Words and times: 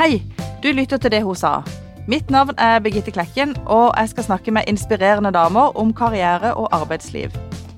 Hei, 0.00 0.22
du 0.62 0.70
lytter 0.72 0.96
til 0.96 1.12
det 1.12 1.18
hun 1.22 1.36
sa. 1.36 1.58
Mitt 2.08 2.30
navn 2.32 2.54
er 2.58 2.78
Birgitte 2.80 3.12
Klekken, 3.12 3.50
og 3.66 3.92
jeg 3.98 4.08
skal 4.08 4.24
snakke 4.24 4.50
med 4.50 4.62
inspirerende 4.66 5.28
damer 5.30 5.76
om 5.76 5.92
karriere 5.92 6.54
og 6.54 6.70
arbeidsliv. 6.72 7.28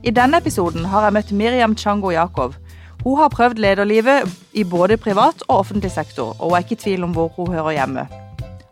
I 0.05 0.11
denne 0.11 0.39
episoden 0.39 0.85
har 0.85 1.03
jeg 1.03 1.17
møtt 1.17 1.33
Miriam 1.33 1.75
Chango 1.77 2.11
Jakov. 2.15 2.55
Hun 3.03 3.19
har 3.19 3.29
prøvd 3.29 3.59
lederlivet 3.59 4.31
i 4.53 4.63
både 4.63 4.97
privat 4.97 5.43
og 5.49 5.57
offentlig 5.57 5.91
sektor, 5.91 6.37
og 6.39 6.53
er 6.53 6.63
ikke 6.63 6.79
i 6.79 6.83
tvil 6.85 7.03
om 7.03 7.11
hvor 7.11 7.35
hun 7.37 7.51
hører 7.51 7.73
hjemme. 7.81 8.07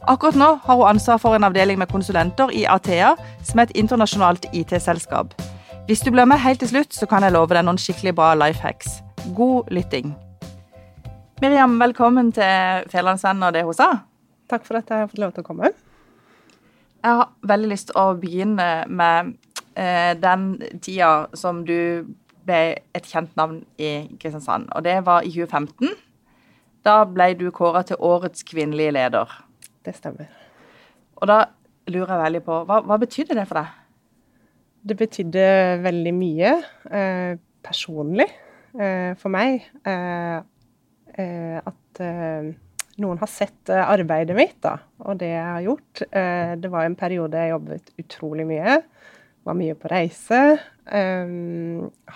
Akkurat 0.06 0.38
nå 0.38 0.52
har 0.62 0.76
hun 0.76 0.86
ansvar 0.94 1.18
for 1.18 1.34
en 1.34 1.44
avdeling 1.44 1.78
med 1.78 1.90
konsulenter 1.90 2.54
i 2.54 2.64
Athea, 2.70 3.16
som 3.42 3.58
er 3.58 3.66
et 3.66 3.74
internasjonalt 3.74 4.46
IT-selskap. 4.52 5.34
Hvis 5.86 6.06
du 6.06 6.14
blir 6.14 6.24
med 6.24 6.38
helt 6.38 6.62
til 6.62 6.68
slutt, 6.68 6.94
så 6.94 7.06
kan 7.06 7.26
jeg 7.26 7.32
love 7.32 7.50
deg 7.54 7.66
noen 7.66 7.82
skikkelig 7.82 8.14
bra 8.14 8.34
life 8.46 8.62
hacks. 8.62 9.00
God 9.34 9.74
lytting. 9.74 10.14
Miriam, 11.40 11.78
velkommen 11.80 12.26
til 12.36 12.82
Fjellandsvennen 12.92 13.46
og 13.46 13.54
det 13.56 13.62
hun 13.64 13.72
sa. 13.72 13.86
Takk 14.52 14.66
for 14.66 14.76
at 14.76 14.90
jeg 14.92 15.00
har 15.00 15.06
fått 15.08 15.22
lov 15.22 15.30
til 15.32 15.40
å 15.40 15.46
komme. 15.46 15.70
Jeg 17.00 17.16
har 17.16 17.30
veldig 17.48 17.70
lyst 17.70 17.88
til 17.88 17.96
å 17.96 18.10
begynne 18.20 18.66
med 18.92 19.30
eh, 19.72 20.10
den 20.20 20.44
tida 20.84 21.30
som 21.40 21.62
du 21.64 22.04
ble 22.44 22.58
et 22.92 23.08
kjent 23.08 23.32
navn 23.40 23.62
i 23.80 24.10
Kristiansand, 24.20 24.68
og 24.76 24.84
det 24.84 24.98
var 25.08 25.24
i 25.24 25.32
2015. 25.32 25.96
Da 26.84 26.98
ble 27.08 27.30
du 27.40 27.46
kåra 27.56 27.86
til 27.88 28.04
årets 28.04 28.44
kvinnelige 28.44 28.98
leder. 28.98 29.32
Det 29.80 29.96
stemmer. 29.96 30.28
Og 31.24 31.28
da 31.32 31.40
lurer 31.88 32.18
jeg 32.18 32.24
veldig 32.26 32.46
på, 32.52 32.62
hva, 32.68 32.82
hva 32.84 33.00
betydde 33.00 33.40
det 33.40 33.48
for 33.48 33.62
deg? 33.62 33.80
Det 34.92 35.00
betydde 35.06 35.50
veldig 35.88 36.16
mye 36.20 36.56
eh, 36.92 37.34
personlig 37.64 38.28
eh, 38.28 39.16
for 39.16 39.32
meg. 39.32 39.70
Eh, 39.88 40.40
at 41.64 42.00
eh, 42.04 42.50
noen 43.00 43.20
har 43.20 43.30
sett 43.30 43.70
eh, 43.72 43.80
arbeidet 43.80 44.36
mitt, 44.36 44.58
da, 44.64 44.76
og 45.04 45.20
det 45.20 45.30
jeg 45.32 45.46
har 45.46 45.66
gjort. 45.66 46.02
det 46.60 46.70
var 46.72 46.86
en 46.86 46.98
periode 46.98 47.40
jeg 47.40 47.54
jobbet 47.54 47.92
utrolig 48.02 48.46
mye. 48.48 48.80
Var 49.48 49.56
mye 49.56 49.76
på 49.80 49.88
reise. 49.88 50.40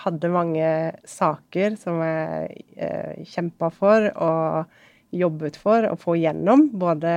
hadde 0.03 0.29
mange 0.29 0.67
saker 1.09 1.77
som 1.81 1.97
jeg 2.05 3.25
kjempa 3.31 3.71
for 3.73 4.11
og 4.13 5.15
jobbet 5.15 5.57
for 5.57 5.87
å 5.89 5.95
få 5.97 6.19
gjennom. 6.21 6.67
Både 6.77 7.15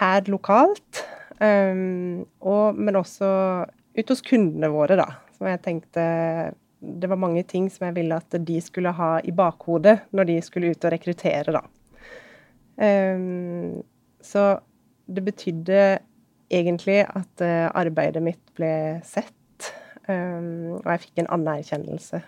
her 0.00 0.28
lokalt, 0.28 1.00
og, 1.40 2.76
men 2.76 3.00
også 3.00 3.30
ut 3.96 4.12
hos 4.12 4.20
kundene 4.28 4.68
våre, 4.74 5.00
da. 5.00 5.08
Som 5.38 5.48
jeg 5.48 5.64
tenkte 5.64 6.04
Det 6.80 7.08
var 7.10 7.20
mange 7.20 7.42
ting 7.44 7.68
som 7.72 7.86
jeg 7.88 7.98
ville 7.98 8.16
at 8.16 8.36
de 8.46 8.56
skulle 8.64 8.92
ha 8.96 9.18
i 9.24 9.34
bakhodet 9.36 9.98
når 10.16 10.28
de 10.30 10.38
skulle 10.44 10.72
ut 10.72 10.86
og 10.86 10.94
rekruttere, 10.94 11.52
da. 11.52 11.64
Um, 12.80 13.82
så 14.24 14.54
det 15.04 15.24
betydde 15.26 15.98
egentlig 16.50 17.02
at 17.04 17.44
uh, 17.44 17.68
arbeidet 17.76 18.22
mitt 18.24 18.40
ble 18.56 19.00
sett, 19.04 19.68
um, 20.08 20.80
og 20.80 20.88
jeg 20.88 21.04
fikk 21.04 21.20
en 21.20 21.32
anerkjennelse 21.36 22.22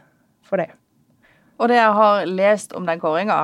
for 0.44 0.60
det. 0.60 0.68
Og 1.56 1.70
det 1.70 1.78
jeg 1.78 1.96
har 1.96 2.24
lest 2.28 2.72
om 2.76 2.86
den 2.86 3.00
kåringa, 3.00 3.40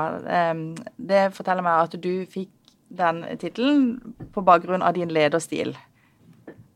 um, 0.53 0.63
det 0.97 1.31
forteller 1.37 1.65
meg 1.65 1.89
at 1.89 1.97
du 2.03 2.13
fikk 2.29 2.53
den 2.89 3.23
tittelen 3.41 4.15
på 4.35 4.45
bakgrunn 4.45 4.83
av 4.83 4.97
din 4.97 5.13
lederstil. 5.13 5.75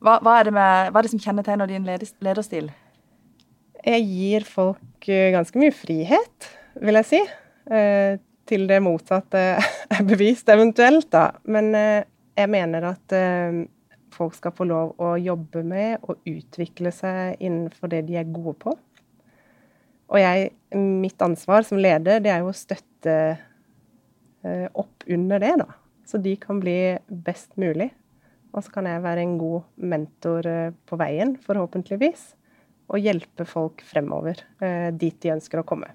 Hva, 0.02 0.18
hva, 0.22 0.38
er 0.40 0.50
med, 0.50 0.90
hva, 0.90 0.98
er 0.98 1.06
det 1.06 1.12
som 1.12 1.22
kjennetegner 1.22 1.70
din 1.70 1.86
lederstil? 1.86 2.72
Jeg 3.82 4.04
gir 4.06 4.46
folk 4.46 5.08
eh, 5.10 5.32
ganske 5.34 5.58
mye 5.58 5.74
frihet, 5.74 6.48
vil 6.82 6.98
jeg 7.00 7.08
si. 7.08 7.20
Eh, 7.72 8.20
til 8.46 8.66
det 8.70 8.78
motsatte 8.82 9.42
er 9.96 10.06
bevist, 10.06 10.48
eventuelt, 10.52 11.08
da. 11.14 11.30
Men 11.50 11.72
eh, 11.78 12.04
jeg 12.38 12.50
mener 12.52 12.86
at 12.92 13.14
folk 14.12 14.36
skal 14.36 14.54
få 14.56 14.64
lov 14.68 14.94
å 15.02 15.14
jobbe 15.20 15.60
med 15.66 16.00
og 16.06 16.22
utvikle 16.28 16.92
seg 16.94 17.42
innenfor 17.44 17.92
det 17.92 18.06
de 18.08 18.16
er 18.20 18.30
gode 18.32 18.54
på. 18.62 18.72
Og 20.12 20.20
jeg, 20.20 20.48
mitt 20.76 21.20
ansvar 21.24 21.64
som 21.68 21.80
leder, 21.80 22.22
det 22.24 22.32
er 22.32 22.40
jo 22.40 22.50
å 22.52 22.56
støtte 22.56 23.16
opp 24.74 25.04
under 25.12 25.38
det, 25.38 25.52
da 25.60 25.68
så 26.12 26.18
de 26.20 26.34
kan 26.36 26.60
bli 26.60 26.98
best 27.08 27.54
mulig. 27.60 27.88
Og 28.52 28.64
så 28.64 28.74
kan 28.74 28.88
jeg 28.88 29.04
være 29.04 29.24
en 29.24 29.38
god 29.40 29.68
mentor 29.80 30.48
på 30.88 30.98
veien, 31.00 31.38
forhåpentligvis, 31.40 32.32
og 32.90 33.00
hjelpe 33.02 33.46
folk 33.48 33.82
fremover 33.86 34.42
eh, 34.62 34.90
dit 34.94 35.16
de 35.22 35.34
ønsker 35.34 35.62
å 35.62 35.66
komme. 35.66 35.90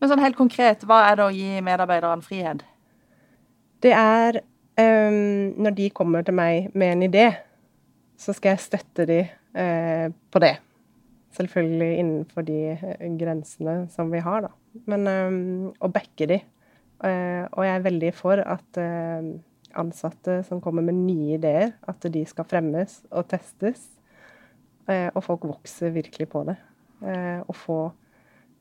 Men 0.00 0.10
sånn 0.10 0.22
helt 0.22 0.38
konkret, 0.38 0.82
hva 0.88 1.04
er 1.10 1.18
det 1.18 1.26
å 1.28 1.34
gi 1.34 1.62
medarbeideren 1.62 2.24
frihet? 2.26 2.64
Det 3.82 3.92
er 3.94 4.40
um, 4.78 5.54
når 5.62 5.76
de 5.78 5.86
kommer 5.94 6.26
til 6.26 6.34
meg 6.34 6.72
med 6.74 6.96
en 6.96 7.04
idé, 7.06 7.26
så 8.18 8.34
skal 8.34 8.54
jeg 8.56 8.64
støtte 8.64 9.06
de 9.06 9.20
uh, 9.28 10.08
på 10.10 10.42
det. 10.42 10.56
Selvfølgelig 11.38 11.90
innenfor 12.00 12.44
de 12.46 12.58
grensene 13.20 13.76
som 13.94 14.10
vi 14.12 14.20
har, 14.22 14.48
da. 14.48 14.52
Men 14.90 15.06
um, 15.06 15.70
å 15.78 15.90
backe 15.92 16.28
de. 16.30 16.42
Uh, 17.02 17.46
og 17.54 17.64
jeg 17.66 17.74
er 17.76 17.86
veldig 17.86 18.12
for 18.14 18.42
at 18.42 18.82
uh, 18.82 19.32
ansatte 19.78 20.40
som 20.46 20.60
kommer 20.62 20.84
med 20.86 20.98
nye 20.98 21.38
ideer, 21.38 21.72
at 21.88 22.04
de 22.10 22.26
skal 22.28 22.46
fremmes 22.48 23.00
og 23.10 23.26
testes. 23.30 23.86
Eh, 24.90 25.08
og 25.14 25.22
folk 25.24 25.44
vokser 25.46 25.92
virkelig 25.94 26.28
på 26.32 26.42
det. 26.48 26.56
Eh, 27.06 27.40
og 27.46 27.56
få 27.56 27.78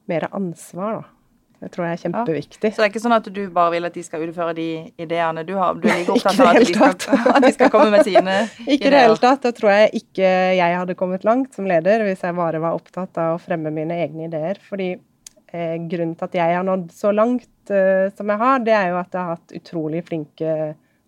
mer 0.09 0.27
ansvar, 0.31 1.01
da. 1.01 1.21
Det 1.61 1.69
tror 1.75 1.85
jeg 1.85 1.93
er 1.93 1.99
kjempeviktig. 2.01 2.69
Ja. 2.71 2.73
Så 2.73 2.81
det 2.81 2.85
er 2.87 2.89
ikke 2.89 3.01
sånn 3.03 3.13
at 3.13 3.27
du 3.29 3.41
bare 3.53 3.71
vil 3.75 3.85
at 3.85 3.93
de 3.93 4.01
skal 4.01 4.23
utføre 4.25 4.55
de 4.57 4.65
ideene 5.01 5.43
du 5.45 5.51
har? 5.59 5.75
Du 5.77 5.85
er 5.85 5.99
like 5.99 6.15
opptatt 6.15 6.39
av 6.41 6.55
at 6.55 6.57
de, 6.57 6.71
skal, 6.71 6.95
at 7.35 7.45
de, 7.45 7.51
skal, 7.53 7.69
komme 7.69 7.91
med 7.93 8.07
sine 8.07 8.37
ikke 8.47 8.65
ideer? 8.65 8.73
Ikke 8.73 8.89
i 8.89 8.93
det 8.95 9.01
hele 9.03 9.19
tatt. 9.21 9.43
Da 9.45 9.51
tror 9.53 9.69
jeg 9.75 9.91
ikke 10.01 10.31
jeg 10.57 10.79
hadde 10.79 10.97
kommet 10.97 11.27
langt 11.27 11.53
som 11.53 11.69
leder 11.69 12.01
hvis 12.07 12.25
jeg 12.25 12.37
bare 12.39 12.63
var 12.63 12.79
opptatt 12.79 13.21
av 13.21 13.35
å 13.35 13.43
fremme 13.43 13.69
mine 13.75 13.99
egne 14.07 14.25
ideer. 14.25 14.57
Fordi 14.71 14.89
eh, 14.95 15.77
grunnen 15.85 16.17
til 16.17 16.31
at 16.31 16.39
jeg 16.41 16.57
har 16.57 16.65
nådd 16.65 16.89
så 16.97 17.13
langt 17.13 17.73
eh, 17.77 18.09
som 18.17 18.33
jeg 18.33 18.41
har, 18.41 18.65
det 18.65 18.75
er 18.79 18.89
jo 18.89 18.99
at 19.03 19.13
jeg 19.13 19.21
har 19.21 19.37
hatt 19.37 19.57
utrolig 19.61 20.01
flinke 20.09 20.57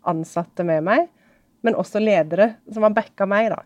ansatte 0.05 0.67
med 0.69 0.85
meg, 0.85 1.09
men 1.65 1.81
også 1.81 1.97
ledere 2.03 2.59
som 2.69 2.85
har 2.85 2.93
backa 2.93 3.25
meg, 3.25 3.49
da. 3.55 3.63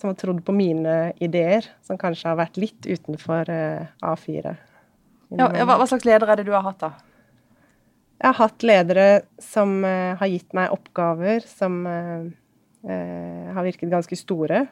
Som 0.00 0.10
har 0.10 0.16
trodd 0.16 0.40
på 0.46 0.54
mine 0.56 1.12
ideer, 1.20 1.66
som 1.84 1.98
kanskje 2.00 2.30
har 2.30 2.38
vært 2.40 2.58
litt 2.60 2.86
utenfor 2.88 3.50
uh, 3.52 3.88
A4. 4.00 4.54
Ja, 5.36 5.48
hva, 5.52 5.76
hva, 5.76 5.86
slags 5.86 6.06
ledere 6.08 6.32
er 6.32 6.40
det 6.40 6.48
du 6.48 6.54
har 6.56 6.64
hatt, 6.64 6.80
da? 6.80 6.94
Jeg 8.20 8.32
har 8.32 8.38
hatt 8.38 8.64
ledere 8.64 9.04
som 9.44 9.78
uh, 9.84 10.16
har 10.16 10.30
gitt 10.32 10.56
meg 10.56 10.72
oppgaver 10.72 11.44
som 11.48 11.82
uh, 11.84 12.24
har 12.80 13.66
virket 13.66 13.92
ganske 13.92 14.16
store 14.16 14.64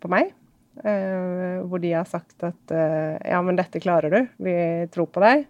på 0.00 0.08
meg. 0.08 0.32
hvor 0.74 1.78
de 1.78 1.90
har 1.92 2.06
sagt 2.08 2.40
at 2.42 2.72
ja, 2.72 3.36
men 3.44 3.58
dette 3.58 3.82
klarer 3.84 4.10
du, 4.10 4.30
vi 4.42 4.54
tror 4.90 5.06
på 5.12 5.20
deg. 5.22 5.44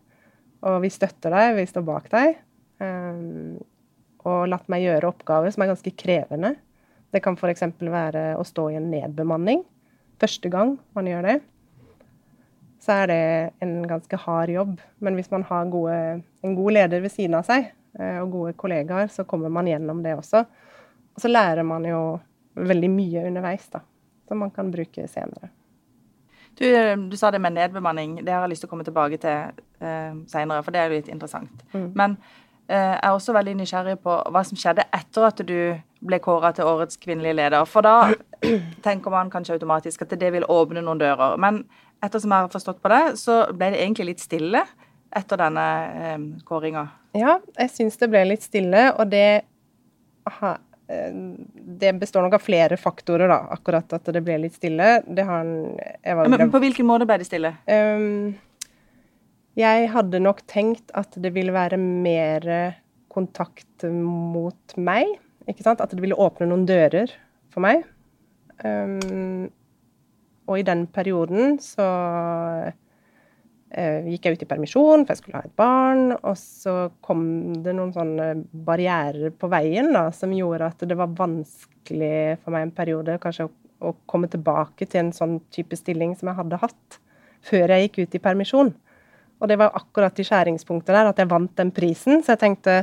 Og 0.66 0.80
vi 0.82 0.90
støtter 0.90 1.30
deg, 1.32 1.54
vi 1.60 1.66
står 1.70 1.84
bak 1.86 2.10
deg 2.10 2.34
og 4.24 4.48
latt 4.48 4.66
meg 4.72 4.84
gjøre 4.84 5.10
oppgaver 5.10 5.52
som 5.52 5.64
er 5.64 5.70
ganske 5.72 5.92
krevende. 6.00 6.54
Det 7.14 7.22
kan 7.22 7.36
f.eks. 7.38 7.62
være 7.78 8.22
å 8.34 8.44
stå 8.46 8.68
i 8.72 8.78
en 8.80 8.90
nedbemanning. 8.90 9.62
Første 10.18 10.50
gang 10.50 10.74
man 10.98 11.06
gjør 11.06 11.28
det, 11.28 11.36
så 12.82 12.98
er 13.04 13.10
det 13.10 13.22
en 13.62 13.76
ganske 13.86 14.18
hard 14.24 14.50
jobb. 14.50 14.76
Men 14.98 15.14
hvis 15.18 15.30
man 15.30 15.46
har 15.46 15.70
gode, 15.70 15.98
en 16.42 16.56
god 16.58 16.74
leder 16.74 17.04
ved 17.04 17.14
siden 17.14 17.38
av 17.38 17.46
seg, 17.46 17.70
eh, 18.00 18.18
og 18.18 18.34
gode 18.34 18.56
kollegaer, 18.58 19.12
så 19.14 19.26
kommer 19.30 19.52
man 19.52 19.70
gjennom 19.70 20.02
det 20.02 20.16
også. 20.18 20.42
Og 21.14 21.22
så 21.22 21.30
lærer 21.30 21.62
man 21.66 21.86
jo 21.86 22.00
veldig 22.58 22.90
mye 22.90 23.28
underveis, 23.30 23.68
da, 23.70 23.84
som 24.26 24.42
man 24.42 24.50
kan 24.54 24.74
bruke 24.74 25.06
senere. 25.10 25.52
Du, 26.58 26.66
eh, 26.66 26.96
du, 26.98 27.14
sa 27.18 27.30
det 27.30 27.42
med 27.42 27.54
nedbemanning. 27.54 28.24
Det 28.26 28.34
har 28.34 28.42
jeg 28.42 28.56
lyst 28.56 28.66
til 28.66 28.72
å 28.72 28.74
komme 28.74 28.86
tilbake 28.86 29.22
til 29.22 29.62
uh, 29.82 30.18
senere, 30.30 30.62
for 30.66 30.74
det 30.74 30.82
er 30.82 30.90
jo 30.90 30.98
litt 30.98 31.14
interessant. 31.14 31.62
Mm. 31.74 31.92
Men 31.94 32.18
Eh, 32.18 32.43
er 32.72 33.10
også 33.12 33.34
veldig 33.36 33.58
nysgjerrig 33.58 33.98
på 34.00 34.14
hva 34.32 34.40
som 34.46 34.56
skjedde 34.56 34.86
etter 34.96 35.26
at 35.26 35.42
du 35.44 35.58
ble 36.04 36.18
kåra 36.24 36.52
til 36.56 36.68
årets 36.68 36.96
kvinnelige 37.00 37.36
leder. 37.36 37.64
For 37.68 37.84
da 37.84 38.14
tenker 38.86 39.12
man 39.12 39.32
kanskje 39.32 39.58
automatisk 39.58 40.04
at 40.04 40.14
det 40.20 40.30
vil 40.32 40.46
åpne 40.48 40.84
noen 40.84 41.00
dører. 41.02 41.36
Men 41.40 41.64
ettersom 42.04 42.32
jeg 42.32 42.46
har 42.46 42.52
forstått 42.52 42.82
på 42.84 42.92
det, 42.92 43.02
så 43.20 43.44
ble 43.52 43.72
det 43.74 43.82
egentlig 43.82 44.12
litt 44.12 44.24
stille 44.24 44.64
etter 45.14 45.40
denne 45.40 45.66
eh, 45.94 46.20
kåringa. 46.46 46.86
Ja, 47.14 47.38
jeg 47.58 47.70
syns 47.70 47.98
det 48.00 48.10
ble 48.10 48.24
litt 48.26 48.44
stille, 48.44 48.88
og 48.98 49.10
det 49.12 49.44
aha, 50.26 50.56
eh, 50.90 51.12
det 51.80 51.92
består 52.00 52.26
nok 52.26 52.38
av 52.38 52.42
flere 52.42 52.78
faktorer, 52.80 53.30
da, 53.30 53.38
akkurat 53.54 53.94
at 53.94 54.10
det 54.16 54.24
ble 54.26 54.40
litt 54.46 54.58
stille. 54.58 54.96
Det 55.06 55.26
har 55.28 55.44
en 55.44 56.34
Men 56.34 56.50
på 56.50 56.62
hvilken 56.64 56.88
måte 56.88 57.06
ble 57.08 57.20
det 57.22 57.28
stille? 57.28 57.54
Um, 57.70 58.34
jeg 59.58 59.90
hadde 59.94 60.22
nok 60.22 60.42
tenkt 60.50 60.90
at 60.98 61.14
det 61.22 61.30
ville 61.34 61.54
være 61.54 61.78
mer 61.78 62.46
kontakt 63.14 63.86
mot 63.86 64.74
meg. 64.76 65.12
Ikke 65.46 65.66
sant? 65.66 65.82
At 65.82 65.92
det 65.94 66.02
ville 66.02 66.18
åpne 66.18 66.48
noen 66.50 66.64
dører 66.66 67.12
for 67.54 67.62
meg. 67.64 67.84
Um, 68.64 69.46
og 70.48 70.58
i 70.60 70.66
den 70.66 70.84
perioden 70.92 71.58
så 71.62 71.86
uh, 72.68 74.00
gikk 74.10 74.26
jeg 74.26 74.36
ut 74.36 74.44
i 74.44 74.48
permisjon, 74.50 75.04
for 75.04 75.14
jeg 75.14 75.22
skulle 75.22 75.40
ha 75.40 75.46
et 75.46 75.58
barn. 75.58 76.16
Og 76.16 76.34
så 76.40 76.74
kom 77.04 77.22
det 77.64 77.76
noen 77.76 77.94
sånne 77.94 78.30
barrierer 78.66 79.34
på 79.38 79.50
veien 79.52 79.92
da, 79.94 80.08
som 80.16 80.34
gjorde 80.34 80.72
at 80.72 80.86
det 80.88 80.98
var 80.98 81.14
vanskelig 81.14 82.40
for 82.42 82.56
meg 82.56 82.66
en 82.66 82.76
periode 82.76 83.20
kanskje 83.22 83.48
å, 83.48 83.54
å 83.90 83.94
komme 84.10 84.30
tilbake 84.32 84.88
til 84.88 85.06
en 85.06 85.14
sånn 85.14 85.38
type 85.54 85.78
stilling 85.78 86.16
som 86.18 86.32
jeg 86.32 86.40
hadde 86.42 86.62
hatt 86.66 87.00
før 87.44 87.74
jeg 87.74 87.86
gikk 87.86 88.02
ut 88.02 88.16
i 88.16 88.24
permisjon. 88.24 88.74
Og 89.44 89.50
det 89.50 89.58
var 89.60 89.76
akkurat 89.76 90.16
i 90.16 90.24
skjæringspunktet 90.24 90.94
der 90.96 91.10
at 91.10 91.18
jeg 91.20 91.28
vant 91.28 91.52
den 91.60 91.72
prisen. 91.76 92.22
Så 92.24 92.32
jeg 92.32 92.40
tenkte 92.40 92.78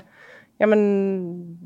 ja, 0.61 0.67
men 0.69 0.81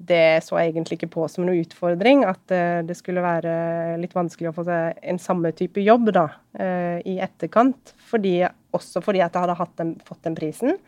det 0.08 0.40
så 0.46 0.56
jeg 0.56 0.72
egentlig 0.72 0.96
ikke 0.96 1.12
på 1.18 1.26
som 1.28 1.44
noen 1.44 1.66
utfordring. 1.66 2.24
At 2.24 2.54
uh, 2.56 2.80
det 2.88 2.96
skulle 2.96 3.24
være 3.26 3.56
litt 4.00 4.16
vanskelig 4.16 4.54
å 4.54 4.56
få 4.56 4.64
seg 4.70 5.02
en 5.04 5.20
samme 5.20 5.52
type 5.58 5.84
jobb 5.84 6.14
da, 6.16 6.30
uh, 6.62 7.02
i 7.04 7.18
etterkant. 7.24 7.92
Fordi, 8.08 8.38
også 8.76 9.04
fordi 9.04 9.20
at 9.26 9.36
jeg 9.36 9.58
hadde 9.60 9.82
den, 9.82 9.92
fått 10.08 10.24
den 10.24 10.40
prisen, 10.40 10.80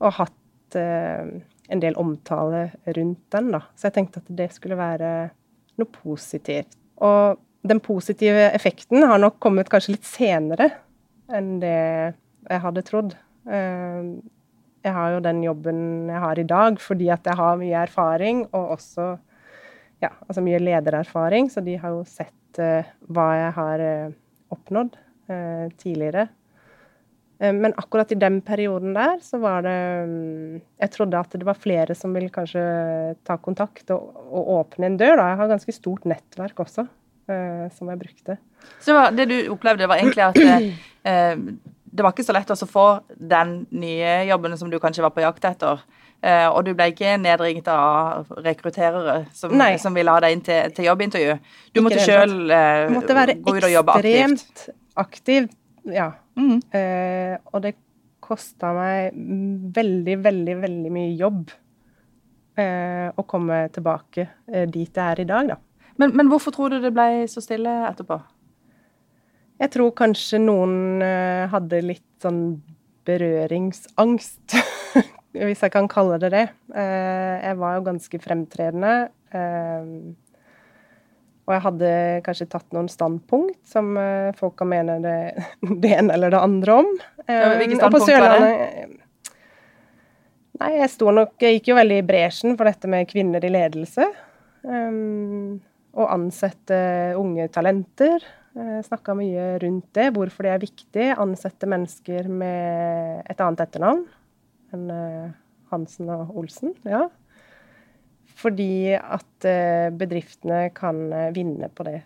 og 0.00 0.16
hatt 0.22 0.78
uh, 0.80 1.28
en 1.68 1.84
del 1.84 2.00
omtale 2.00 2.70
rundt 2.96 3.26
den. 3.36 3.52
da. 3.52 3.60
Så 3.76 3.90
jeg 3.90 3.98
tenkte 3.98 4.24
at 4.24 4.32
det 4.40 4.48
skulle 4.56 4.80
være 4.80 5.12
noe 5.80 5.92
positivt. 6.00 6.78
Og 7.04 7.36
den 7.68 7.84
positive 7.84 8.48
effekten 8.56 9.04
har 9.04 9.20
nok 9.20 9.36
kommet 9.42 9.68
kanskje 9.72 9.98
litt 9.98 10.08
senere 10.08 10.70
enn 11.32 11.58
det 11.60 11.76
jeg 12.48 12.60
hadde 12.60 12.84
trodd. 12.88 13.14
Jeg 13.44 14.92
har 14.96 15.14
jo 15.14 15.20
den 15.24 15.42
jobben 15.44 15.78
jeg 16.08 16.20
har 16.22 16.38
i 16.40 16.46
dag 16.48 16.78
fordi 16.80 17.10
at 17.12 17.26
jeg 17.28 17.36
har 17.36 17.58
mye 17.60 17.82
erfaring, 17.86 18.44
og 18.52 18.76
også 18.78 19.14
ja, 20.04 20.12
altså 20.26 20.44
mye 20.44 20.60
ledererfaring, 20.62 21.50
så 21.52 21.62
de 21.64 21.76
har 21.80 21.94
jo 21.94 22.04
sett 22.08 22.60
uh, 22.62 22.86
hva 23.14 23.28
jeg 23.38 23.52
har 23.58 23.84
uh, 23.84 24.16
oppnådd 24.54 24.96
uh, 25.30 25.68
tidligere. 25.80 26.28
men 27.44 27.74
akkurat 27.76 28.12
i 28.14 28.16
den 28.16 28.38
perioden 28.46 28.94
der, 28.94 29.18
så 29.20 29.40
var 29.42 29.64
det 29.66 29.78
um, 30.06 30.60
Jeg 30.80 30.90
trodde 30.94 31.18
at 31.18 31.32
det 31.34 31.44
var 31.44 31.58
flere 31.58 31.94
som 31.94 32.14
ville 32.14 32.30
kanskje 32.32 32.62
ta 33.26 33.36
kontakt 33.36 33.90
og, 33.90 34.14
og 34.30 34.52
åpne 34.60 34.86
en 34.86 34.96
dør. 34.96 35.16
Da. 35.18 35.26
Jeg 35.32 35.40
har 35.40 35.50
ganske 35.50 35.74
stort 35.74 36.06
nettverk 36.08 36.62
også, 36.62 36.86
som 37.74 37.90
jeg 37.90 38.00
brukte. 38.00 38.38
Så 38.80 38.94
det, 39.18 39.26
du 39.28 39.36
opplevde, 39.52 39.88
var 39.90 40.00
egentlig 40.00 40.24
at 40.24 40.38
det 41.94 42.02
var 42.02 42.14
ikke 42.14 42.26
så 42.26 42.34
lett 42.34 42.50
å 42.50 42.66
få 42.66 42.86
den 43.14 43.60
nye 43.70 44.24
jobben 44.26 44.56
som 44.58 44.70
du 44.70 44.80
kanskje 44.82 45.04
var 45.04 45.12
på 45.14 45.22
jakt 45.22 45.46
etter. 45.46 45.82
Uh, 46.24 46.48
og 46.54 46.64
du 46.64 46.72
ble 46.72 46.88
ikke 46.90 47.18
nedringt 47.20 47.66
av 47.68 48.30
rekrutterere 48.40 49.26
som, 49.36 49.52
som 49.78 49.94
ville 49.94 50.10
ha 50.10 50.22
deg 50.24 50.34
inn 50.34 50.42
til, 50.46 50.72
til 50.74 50.88
jobbintervju. 50.88 51.34
Du 51.36 51.78
ikke 51.78 51.84
måtte 51.84 52.06
sjøl 52.06 52.34
uh, 52.48 52.88
gå 53.44 53.56
ut 53.58 53.66
og 53.68 53.74
jobbe 53.74 53.98
aktivt. 53.98 54.00
Måtte 54.00 54.00
være 54.00 54.14
Ekstremt 54.14 54.64
aktiv, 55.04 55.50
ja. 55.92 56.08
Mm. 56.40 56.56
Uh, 56.72 57.34
og 57.52 57.66
det 57.66 57.74
kosta 58.24 58.72
meg 58.72 59.18
veldig, 59.76 60.16
veldig, 60.24 60.56
veldig 60.64 60.94
mye 60.94 61.12
jobb 61.12 61.60
å 62.54 63.22
komme 63.26 63.56
tilbake 63.74 64.24
dit 64.70 64.86
jeg 64.86 65.02
er 65.02 65.20
i 65.24 65.26
dag, 65.26 65.48
da. 65.50 65.56
Men, 65.98 66.12
men 66.14 66.28
hvorfor 66.30 66.54
tror 66.54 66.70
du 66.70 66.76
det 66.84 66.92
ble 66.94 67.24
så 67.28 67.42
stille 67.42 67.72
etterpå? 67.88 68.20
Jeg 69.62 69.70
tror 69.70 69.92
kanskje 69.94 70.40
noen 70.42 71.02
uh, 71.04 71.46
hadde 71.52 71.82
litt 71.84 72.06
sånn 72.22 72.58
berøringsangst, 73.06 74.56
hvis 75.46 75.62
jeg 75.62 75.74
kan 75.74 75.86
kalle 75.90 76.18
det 76.22 76.32
det. 76.34 76.44
Uh, 76.74 77.38
jeg 77.38 77.60
var 77.62 77.78
jo 77.78 77.86
ganske 77.86 78.20
fremtredende. 78.24 78.94
Uh, 79.34 80.12
og 81.44 81.52
jeg 81.52 81.64
hadde 81.66 81.88
kanskje 82.24 82.48
tatt 82.48 82.66
noen 82.72 82.86
standpunkt 82.88 83.58
som 83.68 83.90
folk 84.38 84.54
kan 84.56 84.70
mene 84.70 84.94
det, 85.04 85.16
det 85.84 85.90
ene 85.92 86.14
eller 86.16 86.32
det 86.32 86.40
andre 86.40 86.76
om. 86.80 86.88
Hvilke 87.28 87.76
standpunkt 87.76 88.14
var 88.16 88.40
det? 88.40 88.86
Nei, 90.54 90.70
jeg 90.78 90.88
sto 90.88 91.10
nok 91.12 91.42
Jeg 91.42 91.58
gikk 91.58 91.68
jo 91.72 91.76
veldig 91.76 91.98
i 92.00 92.06
bresjen 92.06 92.56
for 92.56 92.70
dette 92.70 92.88
med 92.88 93.10
kvinner 93.10 93.44
i 93.44 93.50
ledelse. 93.52 94.06
Og 94.64 96.06
ansette 96.16 96.80
unge 97.20 97.50
talenter. 97.52 98.24
Eh, 98.54 98.80
Snakka 98.86 99.16
mye 99.18 99.58
rundt 99.58 99.88
det, 99.98 100.12
hvorfor 100.14 100.46
det 100.46 100.52
er 100.54 100.62
viktig. 100.62 101.06
Ansette 101.18 101.66
mennesker 101.70 102.28
med 102.30 103.24
et 103.30 103.40
annet 103.42 103.64
etternavn 103.66 104.04
enn 104.74 104.90
eh, 104.94 105.32
Hansen 105.72 106.10
og 106.14 106.36
Olsen. 106.38 106.74
Ja. 106.86 107.08
Fordi 108.38 108.94
at 108.94 109.48
eh, 109.48 109.90
bedriftene 109.94 110.68
kan 110.74 111.08
vinne 111.34 111.70
på 111.74 111.86
det, 111.86 112.00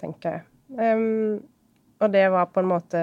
tenker 0.00 0.38
jeg. 0.38 0.46
Og 2.00 2.12
det 2.14 2.24
var 2.32 2.48
på 2.48 2.62
en 2.62 2.70
måte 2.70 3.00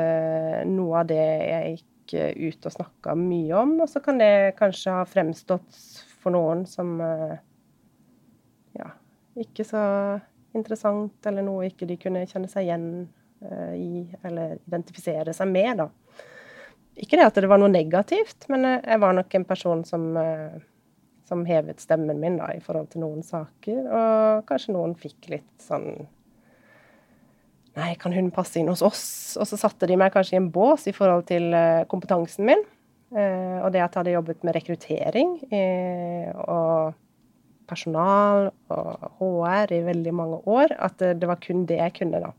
noe 0.65 1.03
av 1.03 1.09
det 1.09 1.21
jeg 1.21 1.75
gikk 1.75 2.13
ut 2.47 2.65
og 2.65 2.73
snakka 2.73 3.13
mye 3.19 3.59
om. 3.59 3.75
Og 3.83 3.91
så 3.91 4.01
kan 4.01 4.17
det 4.21 4.55
kanskje 4.57 4.95
ha 4.95 5.03
fremstått 5.05 5.81
for 6.17 6.33
noen 6.33 6.63
som 6.69 6.95
ja, 8.77 8.89
ikke 9.37 9.65
så 9.67 9.83
interessant, 10.55 11.17
eller 11.27 11.45
noe 11.45 11.67
ikke 11.67 11.87
de 11.89 11.97
kunne 11.99 12.25
kjenne 12.29 12.49
seg 12.51 12.67
igjen 12.67 12.87
uh, 13.43 13.73
i, 13.75 14.05
eller 14.27 14.57
identifisere 14.67 15.35
seg 15.35 15.51
med, 15.51 15.83
da. 15.83 15.89
Ikke 16.97 17.19
det 17.19 17.27
at 17.29 17.37
det 17.37 17.49
var 17.49 17.61
noe 17.61 17.71
negativt, 17.71 18.47
men 18.51 18.65
uh, 18.65 18.77
jeg 18.81 19.03
var 19.03 19.17
nok 19.17 19.37
en 19.37 19.47
person 19.47 19.83
som, 19.87 20.09
uh, 20.17 20.57
som 21.29 21.45
hevet 21.49 21.83
stemmen 21.83 22.21
min 22.21 22.39
da, 22.41 22.51
i 22.55 22.63
forhold 22.63 22.91
til 22.93 23.05
noen 23.05 23.25
saker. 23.25 23.81
Og 23.87 24.47
kanskje 24.49 24.77
noen 24.77 24.95
fikk 24.99 25.31
litt 25.33 25.51
sånn 25.63 26.07
Nei, 27.77 27.91
kan 28.01 28.09
hun 28.09 28.31
passe 28.33 28.57
inn 28.57 28.71
hos 28.71 28.81
oss? 28.81 29.03
Og 29.37 29.45
så 29.45 29.53
satte 29.61 29.85
de 29.85 29.93
meg 30.01 30.09
kanskje 30.09 30.33
i 30.33 30.39
en 30.39 30.47
bås 30.49 30.87
i 30.89 30.93
forhold 30.95 31.27
til 31.29 31.53
kompetansen 31.85 32.47
min. 32.49 32.63
og 33.13 33.67
det 33.69 33.83
at 33.83 33.93
jeg 33.93 33.99
hadde 33.99 34.15
jobbet 34.15 34.41
med 34.47 34.55
rekruttering 34.57 35.35
og 36.41 36.97
personal 37.67 38.49
og 38.73 39.07
HR 39.19 39.73
i 39.75 39.85
veldig 39.85 40.13
mange 40.15 40.41
år, 40.49 40.73
at 40.77 41.01
det 41.01 41.29
var 41.29 41.41
kun 41.43 41.65
det 41.69 41.79
jeg 41.81 41.95
kunne, 41.99 42.21
da. 42.23 42.33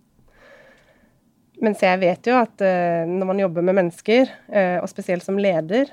Mens 1.64 1.82
jeg 1.82 1.98
vet 1.98 2.28
jo 2.30 2.36
at 2.38 2.62
uh, 2.62 3.02
når 3.08 3.30
man 3.32 3.40
jobber 3.42 3.64
med 3.66 3.78
mennesker, 3.80 4.30
uh, 4.52 4.78
og 4.82 4.88
spesielt 4.90 5.26
som 5.26 5.40
leder, 5.40 5.90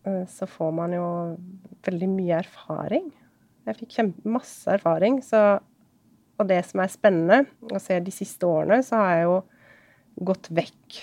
så 0.00 0.46
får 0.48 0.70
man 0.72 0.94
jo 0.96 1.06
veldig 1.84 2.06
mye 2.08 2.38
erfaring. 2.38 3.10
Jeg 3.68 3.76
fikk 3.82 3.98
masse 4.24 4.64
erfaring. 4.72 5.18
Så, 5.20 5.36
og 6.40 6.48
det 6.48 6.62
som 6.70 6.80
er 6.80 6.88
spennende 6.88 7.36
å 7.68 7.76
se 7.84 7.98
de 8.00 8.14
siste 8.14 8.48
årene, 8.48 8.78
så 8.80 8.96
har 8.96 9.10
jeg 9.12 9.26
jo 9.26 9.34
gått 10.30 10.48
vekk 10.56 10.96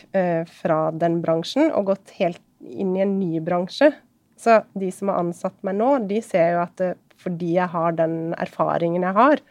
fra 0.50 0.80
den 0.98 1.20
bransjen 1.22 1.70
og 1.70 1.92
gått 1.92 2.16
helt 2.18 2.42
inn 2.66 2.96
i 2.98 3.04
en 3.06 3.20
ny 3.20 3.38
bransje. 3.46 3.92
Så 4.38 4.60
de 4.78 4.90
som 4.94 5.10
har 5.14 5.22
ansatt 5.22 5.58
meg 5.66 5.78
nå, 5.78 5.92
de 6.10 6.18
ser 6.26 6.56
jo 6.56 6.64
at 6.66 6.84
fordi 7.22 7.56
jeg 7.58 7.72
har 7.74 7.96
den 7.98 8.34
erfaringen 8.38 9.06
jeg 9.06 9.18
har 9.18 9.42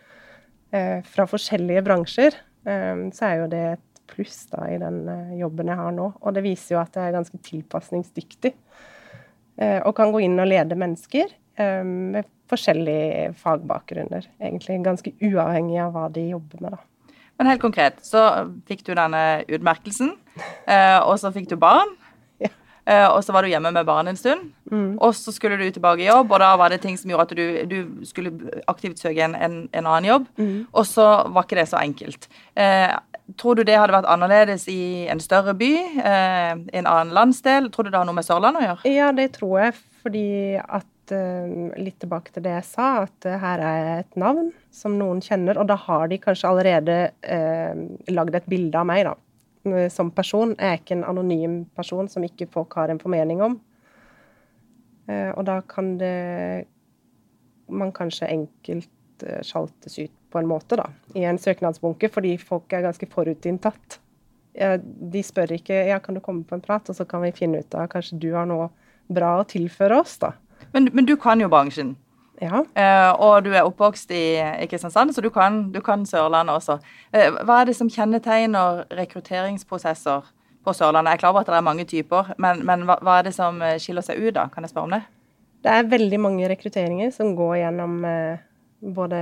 eh, 0.75 1.03
fra 1.07 1.27
forskjellige 1.29 1.85
bransjer, 1.87 2.39
eh, 2.69 3.07
så 3.17 3.29
er 3.29 3.41
jo 3.41 3.51
det 3.53 3.65
et 3.75 4.03
pluss 4.07 4.45
da 4.53 4.69
i 4.71 4.79
den 4.81 5.03
eh, 5.11 5.37
jobben 5.41 5.73
jeg 5.73 5.81
har 5.81 5.95
nå. 5.97 6.11
Og 6.21 6.37
det 6.37 6.45
viser 6.47 6.77
jo 6.77 6.83
at 6.83 6.97
jeg 6.97 7.11
er 7.11 7.19
ganske 7.19 7.43
tilpasningsdyktig. 7.51 8.55
Og 9.57 9.95
kan 9.97 10.11
gå 10.13 10.19
inn 10.21 10.37
og 10.37 10.51
lede 10.51 10.77
mennesker 10.77 11.31
med 11.89 12.27
forskjellige 12.53 13.31
fagbakgrunner. 13.41 14.27
Egentlig 14.37 14.75
ganske 14.85 15.13
uavhengig 15.25 15.79
av 15.81 15.95
hva 15.95 16.03
de 16.13 16.27
jobber 16.29 16.61
med, 16.61 16.75
da. 16.77 17.15
Men 17.41 17.49
helt 17.49 17.63
konkret, 17.63 18.03
så 18.05 18.21
fikk 18.69 18.85
du 18.85 18.91
denne 18.93 19.23
utmerkelsen, 19.49 20.13
og 20.69 21.15
så 21.23 21.33
fikk 21.33 21.49
du 21.55 21.57
barn. 21.57 21.95
Uh, 22.87 23.09
og 23.17 23.25
så 23.27 23.35
var 23.35 23.43
du 23.43 23.51
hjemme 23.51 23.73
med 23.75 23.87
barnet 23.87 24.15
en 24.15 24.21
stund. 24.21 24.51
Mm. 24.71 24.95
Og 25.03 25.15
så 25.19 25.35
skulle 25.35 25.59
du 25.59 25.67
tilbake 25.75 26.05
i 26.05 26.07
jobb, 26.07 26.31
og 26.31 26.39
da 26.43 26.53
var 26.59 26.71
det 26.71 26.85
ting 26.85 26.95
som 26.99 27.11
gjorde 27.11 27.27
at 27.27 27.35
du, 27.35 27.47
du 27.67 28.07
skulle 28.07 28.31
aktivt 28.71 29.03
søke 29.03 29.25
en, 29.27 29.35
en, 29.35 29.57
en 29.75 29.89
annen 29.91 30.07
jobb. 30.07 30.29
Mm. 30.39 30.57
Og 30.71 30.87
så 30.87 31.07
var 31.27 31.49
ikke 31.49 31.59
det 31.59 31.67
så 31.73 31.81
enkelt. 31.83 32.29
Eh, 32.55 32.95
tror 33.35 33.59
du 33.59 33.65
det 33.67 33.75
hadde 33.75 33.97
vært 33.97 34.11
annerledes 34.15 34.69
i 34.71 35.07
en 35.11 35.23
større 35.23 35.57
by? 35.59 35.73
eh, 35.99 36.53
en 36.55 36.87
annen 36.87 37.15
landsdel? 37.17 37.73
Tror 37.75 37.89
du 37.89 37.91
det 37.91 37.99
har 37.99 38.07
noe 38.07 38.21
med 38.21 38.29
Sørlandet 38.29 38.63
å 38.63 38.69
gjøre? 38.69 38.95
Ja, 38.95 39.11
det 39.17 39.33
tror 39.41 39.57
jeg. 39.65 39.81
Fordi 40.07 40.29
at 40.63 40.93
Litt 41.07 42.01
tilbake 42.03 42.33
til 42.35 42.43
det 42.43 42.51
jeg 42.51 42.65
sa, 42.67 42.87
at 43.05 43.27
her 43.39 43.61
er 43.63 43.91
et 44.01 44.17
navn 44.19 44.49
som 44.75 44.97
noen 44.99 45.21
kjenner. 45.23 45.55
Og 45.63 45.69
da 45.71 45.77
har 45.79 46.09
de 46.11 46.19
kanskje 46.19 46.51
allerede 46.51 46.97
lagd 48.11 48.35
et 48.35 48.49
bilde 48.51 48.81
av 48.81 48.89
meg, 48.91 49.05
da. 49.07 49.13
Eh, 49.67 49.91
som 49.91 50.11
person. 50.11 50.55
Jeg 50.59 50.69
er 50.69 50.81
ikke 50.81 50.97
en 50.97 51.07
anonym 51.07 51.65
person 51.77 52.09
som 52.09 52.25
ikke 52.25 52.49
folk 52.53 52.75
har 52.79 52.93
en 52.93 53.01
formening 53.03 53.43
om. 53.43 53.59
Eh, 55.11 55.31
og 55.35 55.47
da 55.47 55.61
kan 55.67 55.97
det 55.99 56.67
man 57.67 57.91
kanskje 57.93 58.31
enkelt 58.31 59.27
eh, 59.27 59.43
sjaltes 59.43 59.99
ut 59.99 60.13
på 60.31 60.39
en 60.39 60.49
måte, 60.51 60.79
da, 60.79 60.87
i 61.19 61.25
en 61.27 61.39
søknadsbunke, 61.39 62.11
fordi 62.13 62.37
folk 62.39 62.73
er 62.73 62.85
ganske 62.87 63.07
forutinntatt. 63.11 64.01
De 64.57 65.21
spør 65.25 65.53
ikke 65.53 65.77
ja, 65.89 65.99
kan 66.01 66.17
du 66.17 66.21
komme 66.25 66.45
på 66.49 66.57
en 66.57 66.63
prat, 66.65 66.89
og 66.89 66.97
så 66.97 67.05
kan 67.09 67.21
vi 67.23 67.35
finne 67.37 67.61
ut 67.61 67.75
av 67.77 67.91
kanskje 67.93 68.17
du 68.23 68.31
har 68.33 68.47
noe 68.49 68.71
bra 69.13 69.35
å 69.41 69.47
tilføre 69.49 69.99
oss, 70.01 70.17
da. 70.23 70.33
Men, 70.73 70.89
men 70.97 71.09
du 71.09 71.13
kan 71.21 71.41
jo 71.41 71.51
bransjen? 71.53 71.93
Ja. 72.43 72.61
Uh, 72.77 73.13
og 73.23 73.47
du 73.47 73.51
er 73.55 73.65
oppvokst 73.65 74.11
i, 74.13 74.37
i 74.37 74.69
Kristiansand, 74.69 75.15
så 75.15 75.23
du 75.25 75.31
kan, 75.33 75.71
du 75.73 75.81
kan, 75.85 76.05
Sørlandet 76.09 76.59
også. 76.59 76.79
Uh, 77.15 77.39
hva 77.47 77.61
er 77.61 77.71
det 77.71 77.77
som 77.79 77.91
kjennetegner 77.93 78.85
rekrutteringsprosesser 78.99 80.27
på 80.67 80.75
Sørlandet? 80.77 81.15
Jeg 81.15 81.21
er 81.21 81.23
klar 81.25 81.35
over 81.35 81.45
at 81.45 81.53
det 81.53 81.59
er 81.59 81.69
mange 81.69 81.87
typer, 81.89 82.35
men, 82.43 82.61
men 82.69 82.85
hva, 82.89 82.99
hva, 83.01 83.19
er 83.19 83.29
det 83.29 83.37
som 83.37 83.63
eh, 83.65 83.79
skiller 83.81 84.05
seg 84.05 84.21
ut, 84.21 84.35
da? 84.37 84.49
Kan 84.53 84.67
jeg 84.67 84.75
spørre 84.75 84.91
om 84.91 84.97
det? 84.99 85.03
Det 85.65 85.73
er 85.73 85.89
veldig 85.95 86.21
mange 86.23 86.51
rekrutteringer 86.53 87.15
som 87.15 87.33
går 87.39 87.57
gjennom 87.63 87.99
uh, 88.05 88.45
både 88.97 89.21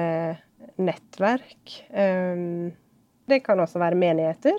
nettverk 0.81 1.77
um, 1.95 2.73
Det 3.31 3.39
kan 3.45 3.61
også 3.63 3.79
være 3.79 3.97
menigheter, 3.97 4.57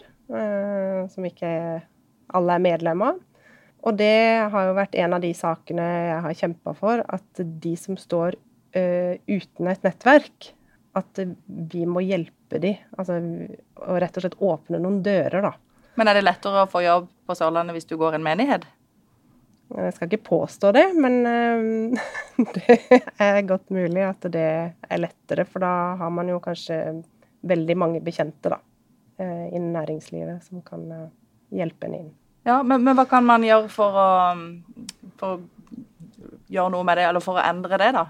som 1.12 1.26
ikke 1.28 1.50
alle 2.34 2.54
er 2.56 2.64
medlem 2.64 3.04
av. 3.06 3.20
Og 3.86 3.98
det 4.00 4.50
har 4.50 4.68
jo 4.68 4.78
vært 4.78 4.96
en 4.98 5.14
av 5.14 5.22
de 5.22 5.32
sakene 5.38 5.86
jeg 5.86 6.22
har 6.26 6.38
kjempa 6.40 6.74
for, 6.78 7.04
at 7.06 7.42
de 7.62 7.74
som 7.78 7.98
står 8.00 8.38
uh, 8.38 9.14
uten 9.30 9.70
et 9.70 9.86
nettverk, 9.86 10.50
at 10.96 11.22
vi 11.46 11.84
må 11.90 12.02
hjelpe 12.06 12.62
de, 12.64 12.72
altså, 12.98 13.20
og 13.84 14.00
rett 14.02 14.18
og 14.18 14.26
slett 14.26 14.40
åpne 14.48 14.80
noen 14.82 15.04
dører, 15.06 15.44
da. 15.44 15.54
Men 16.00 16.10
er 16.10 16.18
det 16.18 16.26
lettere 16.26 16.66
å 16.66 16.72
få 16.72 16.82
jobb 16.84 17.12
på 17.28 17.38
Sørlandet 17.38 17.78
hvis 17.78 17.88
du 17.88 17.96
går 18.00 18.18
en 18.18 18.26
menighet? 18.26 18.66
Jeg 19.76 19.94
skal 19.96 20.10
ikke 20.10 20.30
påstå 20.32 20.72
det, 20.76 20.86
men 20.98 21.22
uh, 21.30 22.44
det 22.58 22.80
er 23.22 23.46
godt 23.46 23.70
mulig 23.76 24.02
at 24.08 24.26
det 24.34 24.50
er 24.74 25.02
lettere. 25.02 25.46
For 25.46 25.62
da 25.62 25.94
har 26.02 26.14
man 26.14 26.34
jo 26.34 26.42
kanskje 26.42 26.82
veldig 27.46 27.78
mange 27.78 28.02
bekjente 28.06 28.50
da, 28.50 28.64
uh, 29.22 29.46
innen 29.52 29.76
næringslivet 29.78 30.42
som 30.50 30.66
kan 30.66 30.90
hjelpe 31.54 31.86
en 31.86 32.00
inn. 32.02 32.14
Ja, 32.46 32.62
men, 32.64 32.84
men, 32.86 32.94
hva 32.98 33.08
kan 33.10 33.26
man 33.26 33.46
gjøre 33.46 33.70
for 33.74 33.98
å, 33.98 34.10
for 35.20 35.38
å 35.38 36.36
gjøre 36.52 36.72
noe 36.76 36.86
med 36.86 37.00
det, 37.00 37.08
eller 37.10 37.24
for 37.24 37.40
å 37.40 37.46
endre 37.46 37.80
det, 37.82 37.92
da? 37.96 38.06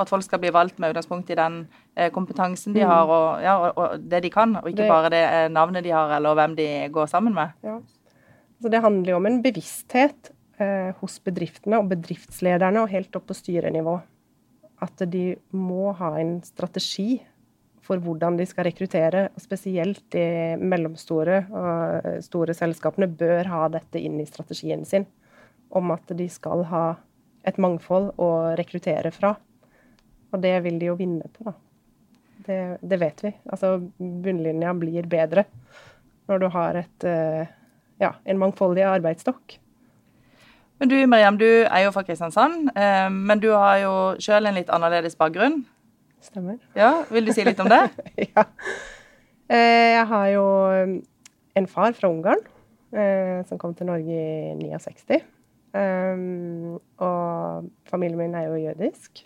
for 0.00 0.06
at 0.06 0.12
folk 0.12 0.24
skal 0.24 0.40
bli 0.40 0.52
valgt 0.54 0.78
med 0.80 0.94
utgangspunkt 0.94 1.30
i 1.32 1.36
den 1.36 1.64
eh, 1.94 2.08
kompetansen 2.14 2.72
de 2.72 2.84
mm. 2.84 2.88
har 2.88 3.10
og, 3.10 3.26
ja, 3.44 3.54
og, 3.58 3.76
og, 3.76 4.04
det 4.10 4.22
de 4.24 4.30
kan, 4.32 4.54
og 4.60 4.68
ikke 4.70 4.84
det, 4.84 4.90
bare 4.90 5.10
det 5.12 5.22
eh, 5.26 5.48
navnet 5.52 5.84
de 5.84 5.92
har 5.94 6.14
eller 6.16 6.38
hvem 6.38 6.54
de 6.56 6.68
går 6.94 7.10
sammen 7.10 7.36
med. 7.36 7.56
Ja. 7.66 7.78
Så 8.60 8.72
det 8.72 8.82
handler 8.84 9.12
jo 9.12 9.18
om 9.18 9.28
en 9.28 9.40
bevissthet 9.44 10.30
eh, 10.60 10.94
hos 11.00 11.18
bedriftene 11.24 11.80
og 11.80 11.90
bedriftslederne 11.90 12.84
og 12.84 12.92
helt 12.92 13.16
opp 13.18 13.28
på 13.28 13.36
styrenivå. 13.36 13.98
At 14.80 15.04
de 15.12 15.34
må 15.52 15.92
ha 15.98 16.14
en 16.20 16.38
strategi 16.46 17.18
for 17.90 17.98
hvordan 18.04 18.38
de 18.38 18.46
skal 18.46 18.68
rekruttere. 18.68 19.28
Spesielt 19.40 20.04
de 20.14 20.54
mellomstore 20.62 21.42
og 21.50 22.06
eh, 22.06 22.18
store 22.22 22.54
selskapene 22.54 23.10
bør 23.10 23.50
ha 23.50 23.64
dette 23.74 23.98
inn 23.98 24.20
i 24.22 24.28
strategien 24.28 24.84
sin. 24.86 25.08
Om 25.74 25.90
at 25.96 26.12
de 26.14 26.28
skal 26.30 26.62
ha 26.70 26.84
et 27.46 27.58
mangfold 27.58 28.12
å 28.20 28.30
rekruttere 28.58 29.10
fra. 29.14 29.34
Og 30.30 30.42
det 30.44 30.54
vil 30.62 30.78
de 30.78 30.90
jo 30.90 30.98
vinne 30.98 31.26
på, 31.34 31.48
da. 31.48 31.56
Det, 32.40 32.60
det 32.80 32.98
vet 33.02 33.18
vi. 33.26 33.32
Altså 33.52 33.74
bunnlinja 33.98 34.72
blir 34.78 35.08
bedre 35.10 35.44
når 36.30 36.40
du 36.40 36.46
har 36.54 36.78
et, 36.78 37.04
eh, 37.10 37.50
ja, 38.00 38.14
en 38.24 38.38
mangfoldig 38.38 38.86
arbeidsstokk. 38.86 39.58
Men 40.80 40.88
du 40.88 40.96
Miriam, 41.10 41.36
du 41.36 41.66
er 41.66 41.82
jo 41.84 41.90
fra 41.92 42.06
Kristiansand, 42.06 42.70
eh, 42.78 43.10
men 43.10 43.42
du 43.42 43.50
har 43.50 43.82
jo 43.82 43.94
sjøl 44.22 44.46
en 44.46 44.56
litt 44.56 44.70
annerledes 44.72 45.18
bakgrunn. 45.18 45.64
Stemmer. 46.24 46.58
Ja, 46.76 47.04
Vil 47.10 47.26
du 47.28 47.32
si 47.34 47.44
litt 47.46 47.60
om 47.62 47.70
det? 47.70 47.82
ja. 48.34 48.44
Eh, 49.50 49.96
jeg 49.96 50.06
har 50.12 50.28
jo 50.34 50.44
en 51.58 51.70
far 51.70 51.96
fra 51.96 52.10
Ungarn 52.12 52.42
som 53.46 53.58
kom 53.60 53.70
til 53.78 53.86
Norge 53.86 54.10
i 54.10 54.54
69. 54.58 55.20
Og 57.06 57.68
familien 57.86 58.18
min 58.18 58.34
er 58.34 58.48
jo 58.48 58.58
jødisk. 58.58 59.22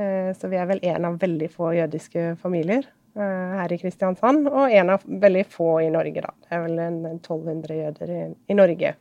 Eh, 0.00 0.32
så 0.36 0.48
vi 0.48 0.58
er 0.60 0.68
vel 0.70 0.80
en 0.86 1.08
av 1.08 1.18
veldig 1.20 1.48
få 1.52 1.74
jødiske 1.76 2.34
familier 2.40 2.84
eh, 3.18 3.54
her 3.58 3.72
i 3.74 3.78
Kristiansand, 3.80 4.48
og 4.48 4.72
en 4.72 4.94
av 4.94 5.04
veldig 5.04 5.44
få 5.50 5.70
i 5.84 5.90
Norge, 5.92 6.22
da. 6.24 6.32
Det 6.46 6.56
er 6.56 6.66
vel 6.66 6.82
en 6.86 6.98
1200 7.10 7.80
jøder 7.80 8.12
i, 8.14 8.20
i 8.52 8.58
Norge. 8.58 8.94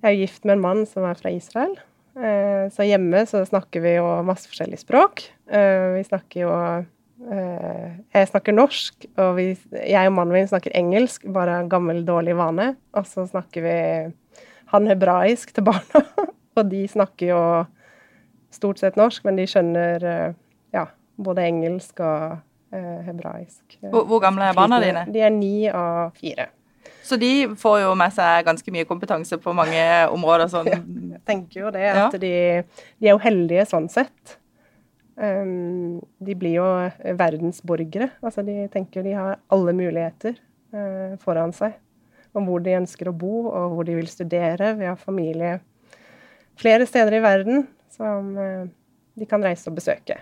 Jeg 0.00 0.08
er 0.08 0.20
gift 0.20 0.46
med 0.46 0.58
en 0.58 0.64
mann 0.64 0.84
som 0.88 1.06
er 1.08 1.18
fra 1.18 1.32
Israel. 1.34 1.74
Eh, 2.16 2.64
så 2.74 2.86
hjemme 2.86 3.24
så 3.28 3.42
snakker 3.46 3.84
vi 3.84 3.96
jo 3.98 4.06
masse 4.26 4.50
forskjellige 4.50 4.84
språk. 4.86 5.28
Vi 5.50 6.02
snakker 6.06 6.44
jo 6.44 6.54
Jeg 7.20 8.28
snakker 8.30 8.54
norsk, 8.54 9.04
og 9.20 9.34
vi, 9.36 9.44
jeg 9.76 10.08
og 10.08 10.14
mannen 10.16 10.32
min 10.32 10.46
snakker 10.48 10.72
engelsk, 10.78 11.26
bare 11.28 11.58
en 11.60 11.68
gammel, 11.68 12.00
dårlig 12.06 12.32
vane. 12.38 12.70
Og 12.96 13.04
så 13.06 13.26
snakker 13.28 13.66
vi 13.66 13.74
han 14.72 14.86
hebraisk 14.88 15.52
til 15.54 15.66
barna, 15.66 16.04
og 16.56 16.70
de 16.70 16.84
snakker 16.88 17.32
jo 17.32 17.42
stort 18.54 18.80
sett 18.82 18.98
norsk, 18.98 19.24
men 19.26 19.38
de 19.38 19.46
skjønner 19.50 20.06
eh, 20.06 20.38
ja, 20.74 20.86
både 21.22 21.46
engelsk 21.48 22.02
og 22.04 22.38
eh, 22.74 23.02
hebraisk. 23.06 23.78
Hvor, 23.82 24.06
hvor, 24.06 24.22
gamle 24.22 24.50
er 24.50 24.58
barna 24.58 24.80
dine? 24.82 25.04
De 25.10 25.22
er 25.26 25.34
ni 25.34 25.54
og 25.70 26.16
fire. 26.18 26.50
Så 27.02 27.16
de 27.16 27.48
får 27.58 27.80
jo 27.82 27.94
med 27.98 28.12
seg 28.14 28.44
ganske 28.46 28.74
mye 28.74 28.86
kompetanse 28.88 29.38
på 29.40 29.54
mange 29.56 29.82
områder? 30.12 30.50
Sånn. 30.52 30.68
Jeg 30.70 31.22
tenker 31.28 31.64
jo 31.64 31.72
det, 31.74 31.86
at 31.90 32.14
ja. 32.16 32.20
de, 32.22 32.34
de, 33.00 33.08
er 33.08 33.14
jo 33.14 33.22
heldige 33.22 33.66
sånn 33.70 33.88
sett. 33.92 34.36
Um, 35.20 36.00
de 36.22 36.36
blir 36.38 36.58
jo 36.60 36.68
verdensborgere. 37.18 38.10
Altså 38.24 38.44
de 38.46 38.64
tenker 38.72 39.04
de 39.06 39.16
har 39.16 39.40
alle 39.52 39.74
muligheter 39.76 40.36
uh, 40.76 41.16
foran 41.24 41.54
seg. 41.56 41.78
Om 42.36 42.46
hvor 42.46 42.62
de 42.62 42.76
ønsker 42.78 43.10
å 43.10 43.16
bo, 43.16 43.48
og 43.50 43.74
hvor 43.74 43.88
de 43.88 43.96
vil 43.98 44.10
studere. 44.10 44.74
Vi 44.78 44.86
har 44.86 45.00
familie 45.00 45.58
flere 46.60 46.86
steder 46.86 47.18
i 47.18 47.24
verden 47.24 47.64
som 47.90 48.34
uh, 48.38 48.68
de 49.18 49.28
kan 49.28 49.42
reise 49.44 49.68
og 49.72 49.80
besøke. 49.80 50.20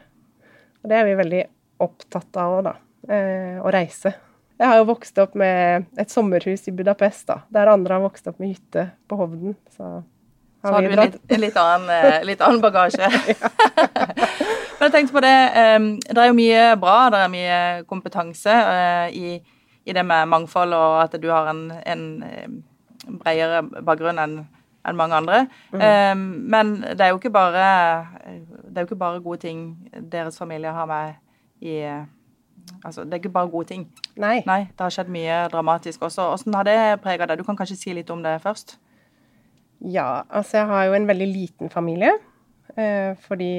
Og 0.83 0.91
det 0.91 0.99
er 0.99 1.09
vi 1.09 1.19
veldig 1.19 1.45
opptatt 1.85 2.41
av 2.41 2.57
òg, 2.59 2.65
da. 2.71 2.79
Uh, 3.09 3.61
å 3.63 3.71
reise. 3.73 4.15
Jeg 4.59 4.67
har 4.67 4.81
jo 4.81 4.89
vokst 4.89 5.19
opp 5.23 5.37
med 5.39 5.87
et 6.01 6.11
sommerhus 6.11 6.65
i 6.67 6.75
Budapest, 6.75 7.29
da, 7.29 7.41
der 7.55 7.71
andre 7.71 7.99
har 7.99 8.03
vokst 8.03 8.27
opp 8.31 8.41
med 8.43 8.57
hytte 8.57 8.89
på 9.09 9.19
Hovden. 9.21 9.55
Så 9.75 9.85
har, 9.85 10.03
så 10.65 10.73
har 10.75 10.87
du 10.87 10.97
litt, 10.99 11.21
litt, 11.39 11.61
annen, 11.63 11.93
eh, 11.95 12.19
litt 12.27 12.43
annen 12.43 12.63
bagasje. 12.65 13.07
Men 14.79 14.89
jeg 14.89 14.95
tenkte 14.97 15.15
på 15.15 15.23
det, 15.23 15.37
det 16.11 16.19
er 16.19 16.31
jo 16.31 16.37
mye 16.39 16.67
bra, 16.83 16.99
det 17.15 17.23
er 17.23 17.33
mye 17.33 17.63
kompetanse 17.91 18.59
i, 19.15 19.39
i 19.87 19.95
det 19.95 20.05
med 20.07 20.31
mangfold, 20.35 20.75
og 20.75 21.01
at 21.05 21.19
du 21.23 21.31
har 21.31 21.51
en, 21.51 21.65
en 21.83 22.05
bredere 23.19 23.65
bakgrunn 23.87 24.23
enn 24.23 24.39
enn 24.89 24.99
mange 24.99 25.17
andre. 25.19 25.41
Mm. 25.73 25.81
Um, 25.83 26.21
men 26.51 26.75
det 26.83 27.01
er, 27.01 27.13
jo 27.13 27.19
ikke 27.21 27.35
bare, 27.35 27.65
det 28.69 28.77
er 28.77 28.85
jo 28.85 28.89
ikke 28.89 29.01
bare 29.01 29.23
gode 29.25 29.43
ting 29.45 29.67
deres 30.13 30.39
familie 30.39 30.73
har 30.73 30.89
med 30.89 31.19
i 31.61 31.81
Altså, 32.83 33.05
det 33.05 33.17
er 33.17 33.23
ikke 33.23 33.35
bare 33.35 33.51
gode 33.53 33.71
ting. 33.73 33.87
Nei. 34.21 34.39
Nei 34.49 34.61
det 34.71 34.85
har 34.85 34.95
skjedd 34.95 35.13
mye 35.13 35.41
dramatisk 35.53 36.05
også. 36.09 36.31
Hvordan 36.35 36.59
har 36.59 36.69
det 36.69 36.79
prega 37.05 37.29
deg? 37.29 37.41
Du 37.41 37.47
kan 37.47 37.59
kanskje 37.59 37.79
si 37.81 37.95
litt 37.97 38.11
om 38.15 38.25
det 38.25 38.39
først? 38.45 38.79
Ja, 39.79 40.25
altså 40.29 40.61
jeg 40.61 40.71
har 40.73 40.89
jo 40.89 40.97
en 40.99 41.07
veldig 41.09 41.29
liten 41.31 41.71
familie. 41.71 42.17
Eh, 42.79 43.15
fordi 43.27 43.53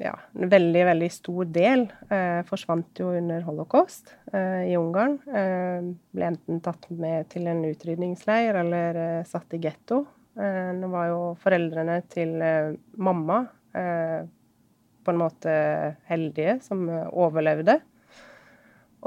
ja, 0.00 0.14
en 0.34 0.50
veldig, 0.50 0.82
veldig 0.88 1.10
stor 1.12 1.48
del 1.52 1.84
eh, 2.10 2.40
forsvant 2.48 3.00
jo 3.02 3.12
under 3.18 3.44
holocaust 3.46 4.14
eh, 4.32 4.70
i 4.70 4.76
Ungarn. 4.78 5.18
Eh, 5.28 5.90
ble 6.14 6.30
enten 6.32 6.62
tatt 6.64 6.88
med 6.90 7.30
til 7.32 7.46
en 7.50 7.62
utrydningsleir 7.68 8.58
eller 8.62 9.00
eh, 9.04 9.28
satt 9.28 9.54
i 9.56 9.62
getto. 9.62 10.04
Eh, 10.40 10.72
nå 10.76 10.90
var 10.92 11.10
jo 11.10 11.22
foreldrene 11.42 12.00
til 12.10 12.36
eh, 12.42 12.74
mamma 12.98 13.44
på 15.04 15.12
en 15.12 15.20
måte 15.20 15.52
heldige 16.10 16.58
som 16.64 16.84
overlevde. 17.10 17.80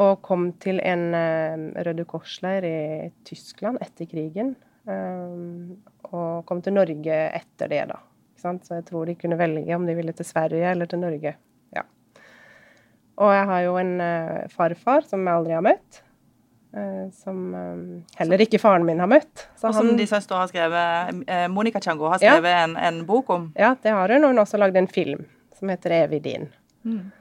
Og 0.01 0.21
kom 0.25 0.47
til 0.61 0.79
en 0.81 1.11
Røde 1.85 2.05
Kors-leir 2.09 2.65
i 2.65 2.77
Tyskland 3.27 3.77
etter 3.83 4.09
krigen. 4.09 4.55
og 6.13 6.45
kom 6.45 6.61
til 6.61 6.73
Norge 6.73 7.19
etter 7.29 7.69
det, 7.69 7.83
da. 7.93 7.99
Så 8.35 8.75
jeg 8.75 8.85
tror 8.89 9.05
de 9.05 9.15
kunne 9.15 9.37
velge 9.39 9.75
om 9.75 9.85
de 9.87 9.95
ville 9.95 10.11
til 10.11 10.25
Sverige 10.25 10.71
eller 10.71 10.85
til 10.85 10.99
Norge. 10.99 11.35
Ja. 11.75 11.83
Og 13.15 13.31
jeg 13.33 13.45
har 13.45 13.61
jo 13.61 13.77
en 13.79 13.93
uh, 14.01 14.49
farfar 14.51 15.05
som 15.07 15.23
jeg 15.23 15.37
aldri 15.37 15.55
har 15.55 15.63
møtt. 15.63 16.01
Som 17.13 17.53
heller 18.17 18.41
ikke 18.41 18.57
faren 18.57 18.81
min 18.87 18.97
har 18.97 19.05
møtt. 19.05 19.43
Så 19.61 19.69
og 19.69 19.75
som 19.77 19.91
han, 19.91 19.97
de 19.99 20.07
søstre 20.09 20.39
har 20.39 20.49
skrevet 20.49 21.19
Monica 21.53 21.77
Chango 21.77 22.07
har 22.09 22.17
skrevet 22.17 22.49
ja. 22.49 22.63
en, 22.65 22.73
en, 22.81 23.03
bok 23.05 23.29
om. 23.29 23.51
Ja, 23.53 23.75
det 23.83 23.93
har 23.93 24.09
hun. 24.09 24.23
Og 24.25 24.33
hun 24.33 24.41
har 24.41 24.47
også 24.47 24.57
lagd 24.57 24.79
en 24.81 24.89
film 24.89 25.21
som 25.55 25.69
heter 25.69 25.91
'Evig 25.91 26.23
din'. 26.23 26.49
Mm. 26.85 27.11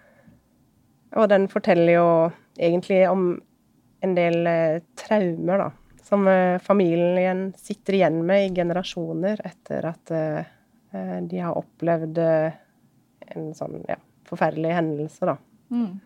Og 1.17 1.29
den 1.29 1.49
forteller 1.49 1.93
jo 1.93 2.33
egentlig 2.59 3.09
om 3.11 3.43
en 4.03 4.15
del 4.15 4.49
traumer, 4.97 5.59
da. 5.59 5.71
Som 6.03 6.27
familien 6.61 7.55
sitter 7.57 7.95
igjen 7.95 8.25
med 8.27 8.51
i 8.51 8.55
generasjoner 8.55 9.41
etter 9.45 9.85
at 9.87 10.11
Eh, 10.93 11.23
de 11.23 11.39
har 11.39 11.57
opplevd 11.57 12.19
eh, 12.21 12.59
en 13.33 13.53
sånn 13.57 13.81
ja, 13.89 13.97
forferdelig 14.29 14.75
hendelse, 14.77 15.29
da. 15.29 15.39
Mm. 15.73 15.97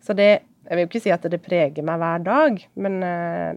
Så 0.00 0.16
det 0.16 0.30
Jeg 0.60 0.76
vil 0.76 0.84
jo 0.84 0.88
ikke 0.90 1.00
si 1.00 1.10
at 1.10 1.24
det 1.32 1.38
preger 1.40 1.84
meg 1.88 1.96
hver 1.98 2.20
dag, 2.20 2.58
men 2.84 2.98
eh, 3.02 3.56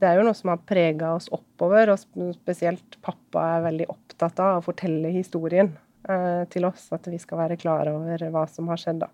det 0.00 0.06
er 0.08 0.16
jo 0.16 0.22
noe 0.24 0.34
som 0.34 0.48
har 0.50 0.62
prega 0.66 1.10
oss 1.12 1.28
oppover, 1.36 1.92
og 1.92 2.00
spesielt 2.32 2.96
pappa 3.04 3.42
er 3.58 3.66
veldig 3.66 3.86
opptatt 3.92 4.40
av 4.40 4.56
å 4.56 4.64
fortelle 4.64 5.12
historien 5.12 5.68
til 6.48 6.64
oss, 6.64 6.86
at 6.94 7.04
vi 7.10 7.18
skal 7.20 7.40
være 7.40 7.56
klar 7.60 7.88
over 7.90 8.22
hva 8.32 8.44
som 8.48 8.70
har 8.70 8.80
skjedd, 8.80 9.00
da. 9.02 9.08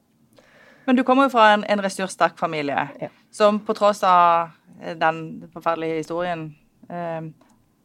Men 0.84 0.98
du 0.98 1.02
kommer 1.06 1.26
jo 1.26 1.32
fra 1.32 1.46
en, 1.54 1.64
en 1.64 1.80
ressurssterk 1.82 2.36
familie, 2.38 2.84
ja. 3.00 3.08
som 3.32 3.58
på 3.64 3.74
tross 3.74 4.02
av 4.04 4.52
den 5.00 5.48
forferdelige 5.54 6.02
historien, 6.02 6.44
eh, 6.92 7.24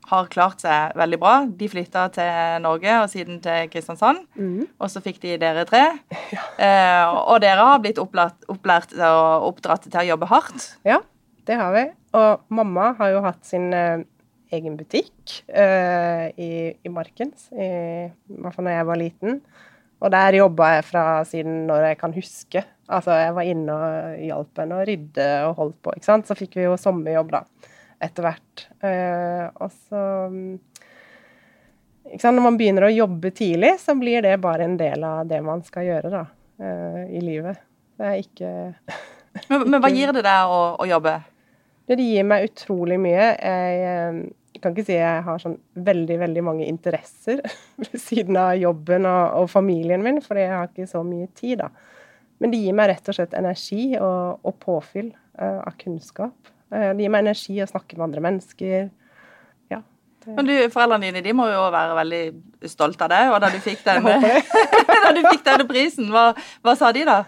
har 0.09 0.29
klart 0.33 0.63
seg 0.63 0.95
veldig 0.97 1.19
bra. 1.21 1.33
De 1.59 1.69
flytta 1.69 2.07
til 2.15 2.63
Norge 2.63 2.95
og 3.03 3.09
siden 3.11 3.39
til 3.43 3.69
Kristiansand. 3.69 4.23
Mm. 4.39 4.65
Og 4.79 4.91
så 4.91 5.03
fikk 5.05 5.21
de 5.25 5.37
dere 5.41 5.67
tre. 5.69 5.85
Ja. 6.29 6.43
Eh, 6.61 7.15
og 7.31 7.39
dere 7.41 7.63
har 7.65 7.79
blitt 7.81 7.97
opplært, 8.01 8.43
opplært 8.51 8.91
og 8.93 9.47
oppdratt 9.47 9.87
til 9.87 9.97
å 9.97 10.09
jobbe 10.11 10.27
hardt. 10.29 10.65
Ja, 10.85 10.99
det 11.49 11.57
har 11.57 11.73
vi. 11.73 11.87
Og 12.19 12.43
mamma 12.53 12.91
har 12.99 13.15
jo 13.15 13.23
hatt 13.25 13.39
sin 13.47 13.71
uh, 13.73 14.03
egen 14.55 14.77
butikk 14.79 15.39
uh, 15.53 16.27
i, 16.33 16.73
i 16.73 16.91
Markens, 16.93 17.49
i, 17.53 17.69
i 18.09 18.39
hvert 18.39 18.55
fall 18.55 18.69
da 18.69 18.77
jeg 18.77 18.87
var 18.89 19.01
liten. 19.01 19.41
Og 19.99 20.13
der 20.13 20.37
jobba 20.39 20.69
jeg 20.77 20.85
fra 20.87 21.03
siden 21.27 21.65
når 21.67 21.89
jeg 21.89 21.99
kan 21.99 22.13
huske. 22.15 22.63
Altså, 22.89 23.17
jeg 23.19 23.33
var 23.35 23.49
inne 23.51 23.73
og 23.75 24.21
hjalp 24.23 24.61
henne 24.61 24.77
å 24.79 24.85
rydde 24.87 25.27
og 25.49 25.57
holdt 25.59 25.81
på, 25.83 25.93
ikke 25.97 26.07
sant. 26.07 26.29
Så 26.29 26.37
fikk 26.39 26.55
vi 26.57 26.65
jo 26.65 26.79
sommerjobb, 26.79 27.35
da 27.35 27.43
etter 27.99 28.25
hvert. 28.25 28.65
Uh, 28.83 29.45
og 29.59 29.71
så 29.87 30.03
ikke 32.09 32.23
sant? 32.23 32.37
Når 32.37 32.45
man 32.45 32.59
begynner 32.59 32.87
å 32.87 32.93
jobbe 32.93 33.31
tidlig, 33.35 33.75
så 33.83 33.95
blir 33.99 34.23
det 34.25 34.39
bare 34.41 34.65
en 34.65 34.77
del 34.79 35.03
av 35.05 35.27
det 35.29 35.41
man 35.45 35.61
skal 35.67 35.87
gjøre 35.87 36.13
da, 36.13 36.23
uh, 36.63 37.03
i 37.05 37.21
livet. 37.23 37.59
Det 37.99 38.07
er 38.07 38.21
ikke 38.23 38.53
men, 39.51 39.67
men, 39.67 39.79
hva 39.83 39.91
gir 39.93 40.13
det 40.15 40.23
deg 40.25 40.53
å, 40.53 40.61
å, 40.79 40.87
jobbe? 40.89 41.19
Det 41.89 41.99
gir 41.99 42.25
meg 42.27 42.47
utrolig 42.49 42.99
mye. 43.01 43.27
Jeg, 43.35 44.23
jeg, 44.59 44.63
kan 44.65 44.73
ikke 44.75 44.87
si 44.89 44.97
jeg 44.97 45.23
har 45.23 45.39
sånn 45.39 45.55
veldig, 45.87 46.17
veldig 46.19 46.41
mange 46.43 46.65
interesser 46.67 47.39
ved 47.79 47.95
siden 48.01 48.35
av 48.39 48.57
jobben 48.59 49.07
og, 49.07 49.39
og 49.39 49.47
familien 49.51 50.03
min, 50.03 50.19
for 50.25 50.39
jeg 50.39 50.51
har 50.51 50.67
ikke 50.67 50.89
så 50.89 51.03
mye 51.07 51.29
tid, 51.31 51.63
da. 51.63 51.71
Men 52.39 52.53
det 52.53 52.61
gir 52.63 52.75
meg 52.75 52.91
rett 52.91 53.11
og 53.11 53.15
slett 53.15 53.35
energi 53.35 53.83
og, 53.99 54.39
og 54.47 54.55
påfyll 54.63 55.09
uh, 55.11 55.59
av 55.59 55.75
kunnskap. 55.79 56.35
Uh, 56.71 56.91
det 56.95 57.03
gir 57.03 57.11
meg 57.11 57.25
energi 57.25 57.57
å 57.59 57.67
snakke 57.67 57.97
med 57.97 58.05
andre 58.07 58.23
mennesker. 58.23 58.85
Ja. 59.71 59.81
Men 60.27 60.47
du, 60.47 60.53
Foreldrene 60.71 61.09
dine 61.09 61.23
de 61.25 61.33
må 61.35 61.49
jo 61.51 61.65
være 61.73 61.97
veldig 61.99 62.69
stolt 62.71 63.03
av 63.03 63.11
deg. 63.11 63.33
Og 63.33 63.43
da 63.43 63.51
du 63.51 63.59
fikk 63.63 63.83
den, 63.87 64.07
da 65.03 65.11
du 65.15 65.21
fikk 65.27 65.43
den 65.49 65.65
prisen, 65.67 66.07
hva, 66.15 66.29
hva, 66.63 66.77
sa 66.79 66.93
de 66.95 67.03
da? 67.09 67.19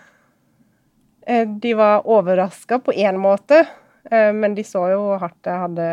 Uh, 1.28 1.44
de 1.60 1.76
var 1.80 2.08
overraska 2.08 2.80
på 2.84 2.96
én 2.96 3.20
måte, 3.20 3.66
men 4.12 4.56
de 4.58 4.64
så 4.66 4.82
jo 4.90 5.12
hardt 5.22 5.46
jeg 5.46 5.60
hadde 5.62 5.88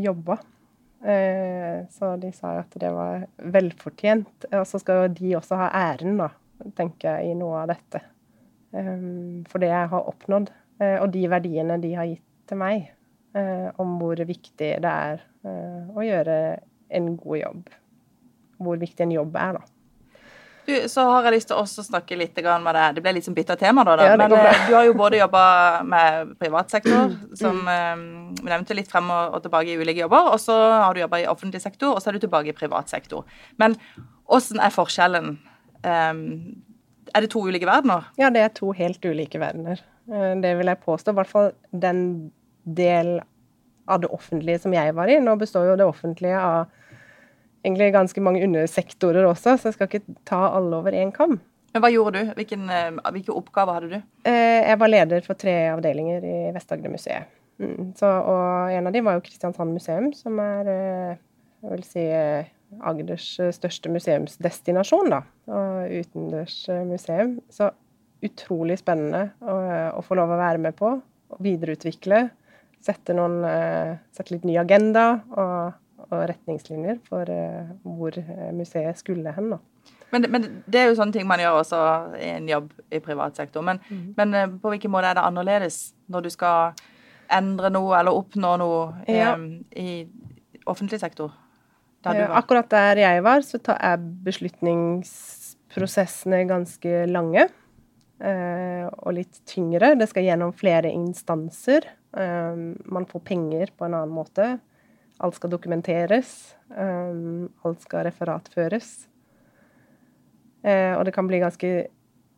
jobba. 0.00 0.38
Så 1.00 2.08
de 2.20 2.28
sa 2.36 2.50
at 2.60 2.74
det 2.76 2.90
var 2.92 3.22
velfortjent. 3.54 4.44
Og 4.52 4.66
så 4.68 4.80
skal 4.82 4.98
jo 4.98 5.12
de 5.16 5.30
også 5.38 5.56
ha 5.56 5.70
æren, 5.78 6.18
da, 6.20 6.26
tenker 6.76 7.16
jeg, 7.16 7.30
i 7.30 7.38
noe 7.40 7.62
av 7.62 7.70
dette. 7.70 8.02
For 9.48 9.62
det 9.62 9.70
jeg 9.70 9.90
har 9.94 10.10
oppnådd, 10.12 10.52
og 10.90 11.06
de 11.14 11.22
verdiene 11.32 11.80
de 11.80 11.94
har 11.96 12.10
gitt 12.10 12.26
til 12.50 12.60
meg 12.60 12.90
eh, 13.36 13.68
om 13.80 13.96
hvor 14.00 14.20
viktig 14.26 14.70
det 14.82 14.90
er 14.90 15.22
eh, 15.46 15.90
å 15.94 16.04
gjøre 16.04 16.38
en 16.96 17.12
god 17.20 17.40
jobb. 17.40 17.70
Hvor 18.60 18.80
viktig 18.80 19.06
en 19.06 19.14
jobb 19.14 19.38
er, 19.40 19.60
da. 19.60 19.79
Du, 20.70 20.88
så 20.88 21.02
har 21.08 21.26
jeg 21.26 21.34
lyst 21.34 21.50
til 21.50 21.58
å 21.58 21.64
snakke 21.66 22.18
litt 22.18 22.36
med 22.38 22.76
deg. 22.76 22.94
Det 22.96 23.02
ble 23.02 23.14
litt 23.16 23.26
som 23.26 23.34
bitter 23.34 23.58
tema, 23.58 23.82
da. 23.86 23.96
da. 23.98 24.08
Ja, 24.12 24.16
Men 24.20 24.34
eh, 24.36 24.62
du 24.68 24.74
har 24.76 24.86
jo 24.86 24.94
både 24.98 25.18
jobba 25.18 25.42
med 25.86 26.34
privat 26.38 26.70
sektor, 26.70 27.16
som 27.38 27.58
mm. 27.66 28.04
vi 28.38 28.52
nevnte 28.52 28.76
litt 28.78 28.90
frem 28.90 29.10
og, 29.10 29.34
og, 29.34 29.42
tilbake 29.46 29.72
i 29.72 29.78
ulike 29.80 30.04
jobber, 30.04 30.30
og 30.34 30.38
så 30.42 30.56
har 30.56 30.94
du 30.94 31.02
jobba 31.02 31.22
i 31.22 31.28
offentlig 31.30 31.62
sektor, 31.64 31.94
og 31.94 32.02
så 32.02 32.10
er 32.10 32.18
du 32.18 32.26
tilbake 32.26 32.52
i 32.52 32.56
privat 32.56 32.92
sektor. 32.92 33.26
Men 33.62 33.74
åssen 34.30 34.62
er 34.62 34.74
forskjellen? 34.74 35.32
Um, 35.82 36.24
er 37.10 37.24
det 37.24 37.32
to 37.32 37.42
ulike 37.42 37.66
verdener? 37.66 38.06
Ja, 38.20 38.30
det 38.30 38.44
er 38.44 38.52
to 38.54 38.70
helt 38.76 39.02
ulike 39.02 39.40
verdener. 39.42 39.82
Det 40.10 40.52
vil 40.58 40.70
jeg 40.70 40.82
påstå. 40.84 41.12
I 41.12 41.18
hvert 41.18 41.30
fall 41.30 41.50
den 41.74 42.04
del 42.62 43.18
av 43.90 44.02
det 44.02 44.10
offentlige 44.14 44.62
som 44.62 44.74
jeg 44.74 44.94
var 44.94 45.10
i. 45.10 45.18
Nå 45.22 45.34
består 45.40 45.66
jo 45.70 45.78
det 45.78 45.86
offentlige 45.88 46.38
av 46.38 46.68
egentlig 47.64 47.92
ganske 47.94 48.22
mange 48.24 48.42
undersektorer 48.46 49.26
også, 49.28 49.56
så 49.56 49.70
jeg 49.70 49.76
skal 49.76 49.90
ikke 49.90 50.18
ta 50.28 50.40
alle 50.56 50.80
over 50.80 50.96
én 50.96 51.12
kam. 51.14 51.38
Men 51.70 51.84
Hva 51.84 51.90
gjorde 51.92 52.18
du? 52.18 52.30
Hvilken, 52.34 52.64
eh, 52.70 53.10
hvilke 53.14 53.34
oppgaver 53.36 53.76
hadde 53.78 53.90
du? 53.92 53.98
Eh, 54.26 54.60
jeg 54.66 54.78
var 54.80 54.90
leder 54.90 55.26
for 55.26 55.38
tre 55.38 55.54
avdelinger 55.70 56.24
i 56.26 56.38
Vest-Agder-museet. 56.54 57.36
Mm, 57.60 57.92
og 58.00 58.72
en 58.72 58.86
av 58.88 58.94
dem 58.94 59.04
var 59.04 59.18
jo 59.18 59.22
Kristiansand 59.26 59.74
museum, 59.76 60.08
som 60.16 60.38
er 60.40 60.70
eh, 60.72 61.20
jeg 61.60 61.70
vil 61.74 61.84
si 61.84 62.04
Agders 62.80 63.26
største 63.52 63.90
museumsdestinasjon, 63.92 65.10
da. 65.12 65.20
Og 65.52 65.92
utendørs 66.00 66.56
museum. 66.88 67.34
Så 67.52 67.68
utrolig 68.24 68.78
spennende 68.80 69.34
å, 69.44 69.56
å, 69.98 70.04
få 70.06 70.16
lov 70.16 70.32
å 70.32 70.38
være 70.40 70.62
med 70.62 70.78
på. 70.78 70.94
Og 71.30 71.42
videreutvikle 71.44 72.22
sette, 72.80 73.12
noen, 73.12 73.42
sette 74.16 74.32
litt 74.32 74.46
ny 74.48 74.56
agenda 74.62 75.04
og, 75.34 75.76
og 76.10 76.24
retningslinjer 76.30 76.96
for 77.06 77.28
eh, 77.30 77.68
hvor 77.86 78.16
eh, 78.18 78.50
museet 78.56 78.98
skulle 78.98 79.32
hen. 79.36 79.50
da. 79.54 79.58
Men, 80.10 80.20
men, 80.32 80.42
det 80.66 80.78
er 80.80 80.86
jo 80.90 80.96
sånne 80.98 81.12
ting 81.14 81.26
man 81.30 81.40
gjør 81.42 81.60
også 81.60 81.80
i 82.18 82.28
en 82.34 82.48
jobb 82.50 82.68
i 82.90 82.98
privat 83.04 83.36
sektor. 83.38 83.60
Men, 83.66 83.76
mm. 83.86 84.14
men 84.18 84.28
på 84.62 84.68
hvilken 84.72 84.90
måte 84.90 85.08
er 85.10 85.16
det 85.18 85.28
annerledes 85.28 85.76
når 86.10 86.20
du 86.26 86.30
skal 86.34 86.58
endre 87.30 87.68
noe 87.70 87.98
eller 88.00 88.12
oppnå 88.18 88.50
noe 88.58 88.80
ja. 89.06 89.36
i 89.78 89.90
offentlig 90.66 91.00
sektor? 91.02 91.30
Ja, 92.02 92.12
akkurat 92.40 92.70
der 92.72 92.96
jeg 92.98 93.22
var, 93.22 93.40
så 93.44 93.58
er 93.76 93.96
beslutningsprosessene 94.26 96.44
ganske 96.48 97.06
lange. 97.06 97.48
Og 98.20 99.14
litt 99.16 99.40
tyngre. 99.48 99.94
Det 100.00 100.08
skal 100.10 100.24
gjennom 100.26 100.52
flere 100.56 100.90
instanser. 100.92 101.80
Man 102.16 103.06
får 103.08 103.20
penger 103.28 103.66
på 103.76 103.84
en 103.86 103.94
annen 104.00 104.16
måte. 104.16 104.58
Alt 105.20 105.36
skal 105.36 105.52
dokumenteres. 105.52 106.54
Um, 106.72 107.50
alt 107.66 107.82
skal 107.84 108.06
referatføres. 108.08 108.90
Uh, 110.64 110.96
og 110.96 111.04
det 111.08 111.14
kan 111.16 111.28
bli 111.28 111.40
ganske 111.42 111.70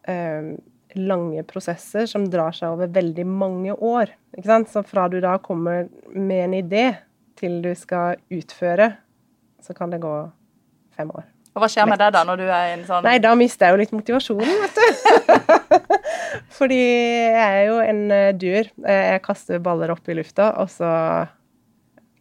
uh, 0.08 0.52
lange 0.98 1.42
prosesser 1.48 2.08
som 2.10 2.26
drar 2.30 2.54
seg 2.56 2.74
over 2.74 2.90
veldig 2.92 3.26
mange 3.28 3.74
år. 3.76 4.12
Ikke 4.36 4.50
sant? 4.50 4.70
Så 4.72 4.82
fra 4.86 5.06
du 5.10 5.20
da 5.22 5.36
kommer 5.42 5.86
med 6.10 6.46
en 6.48 6.56
idé 6.58 6.86
til 7.38 7.60
du 7.64 7.70
skal 7.78 8.18
utføre, 8.32 8.92
så 9.62 9.74
kan 9.76 9.92
det 9.92 10.02
gå 10.02 10.14
fem 10.96 11.10
år. 11.10 11.28
Og 11.52 11.60
Hva 11.60 11.68
skjer 11.68 11.86
med 11.88 12.00
deg 12.00 12.14
da, 12.14 12.22
når 12.24 12.40
du 12.40 12.46
er 12.46 12.70
i 12.70 12.74
en 12.78 12.84
sånn 12.88 13.04
Nei, 13.04 13.18
da 13.20 13.34
mister 13.36 13.68
jeg 13.68 13.74
jo 13.74 13.80
litt 13.82 13.92
motivasjonen, 13.92 14.52
vet 14.62 14.78
du. 14.78 14.86
Fordi 16.58 16.80
jeg 16.80 17.58
er 17.58 17.66
jo 17.68 17.76
en 17.84 18.02
dur. 18.40 18.70
Jeg 18.88 19.22
kaster 19.26 19.60
baller 19.62 19.92
opp 19.92 20.08
i 20.08 20.16
lufta, 20.16 20.48
og 20.62 20.70
så 20.72 20.88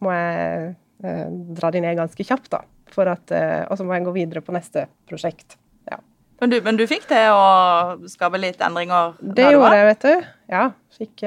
må 0.03 0.13
jeg 0.15 0.71
eh, 1.05 1.27
dra 1.57 1.71
de 1.73 1.83
ned 1.83 1.99
ganske 1.99 2.27
kjapt, 2.27 2.51
da. 2.53 2.63
Uh, 2.91 3.63
og 3.71 3.77
så 3.79 3.85
må 3.87 3.95
jeg 3.95 4.03
gå 4.03 4.11
videre 4.17 4.41
på 4.43 4.51
neste 4.51 4.83
prosjekt. 5.07 5.55
Ja. 5.87 6.01
Men, 6.41 6.51
du, 6.51 6.57
men 6.65 6.75
du 6.75 6.83
fikk 6.89 7.05
det 7.07 7.21
å 7.31 8.01
skape 8.11 8.41
litt 8.41 8.59
endringer? 8.59 9.13
Det 9.21 9.45
gjorde 9.53 9.77
jeg, 9.77 9.85
vet 9.93 10.07
du. 10.07 10.25
Ja. 10.51 10.65
Fikk 10.97 11.23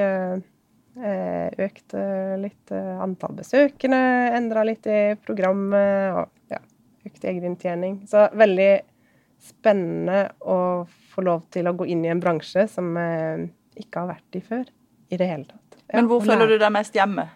økt 1.65 1.95
litt 2.39 2.71
antall 2.71 3.33
besøkende, 3.35 3.97
endra 4.37 4.61
litt 4.69 4.85
i 4.87 4.99
programmet. 5.25 6.13
og 6.13 6.29
økt 7.05 7.25
egeninntjening. 7.25 8.01
Så 8.09 8.27
veldig 8.33 8.71
spennende 9.45 10.29
å 10.41 10.85
få 11.13 11.25
lov 11.25 11.45
til 11.53 11.69
å 11.69 11.75
gå 11.77 11.87
inn 11.91 12.05
i 12.05 12.11
en 12.11 12.21
bransje 12.23 12.65
som 12.71 12.95
eh, 12.97 13.45
ikke 13.77 14.03
har 14.03 14.15
vært 14.15 14.39
i 14.39 14.43
før 14.45 14.63
i 15.13 15.19
det 15.19 15.27
hele 15.29 15.45
tatt. 15.47 15.81
Ja, 15.85 15.99
Men 15.99 16.09
hvor 16.09 16.23
føler 16.25 16.49
du 16.49 16.57
deg 16.57 16.73
mest 16.73 16.95
hjemme? 16.97 17.27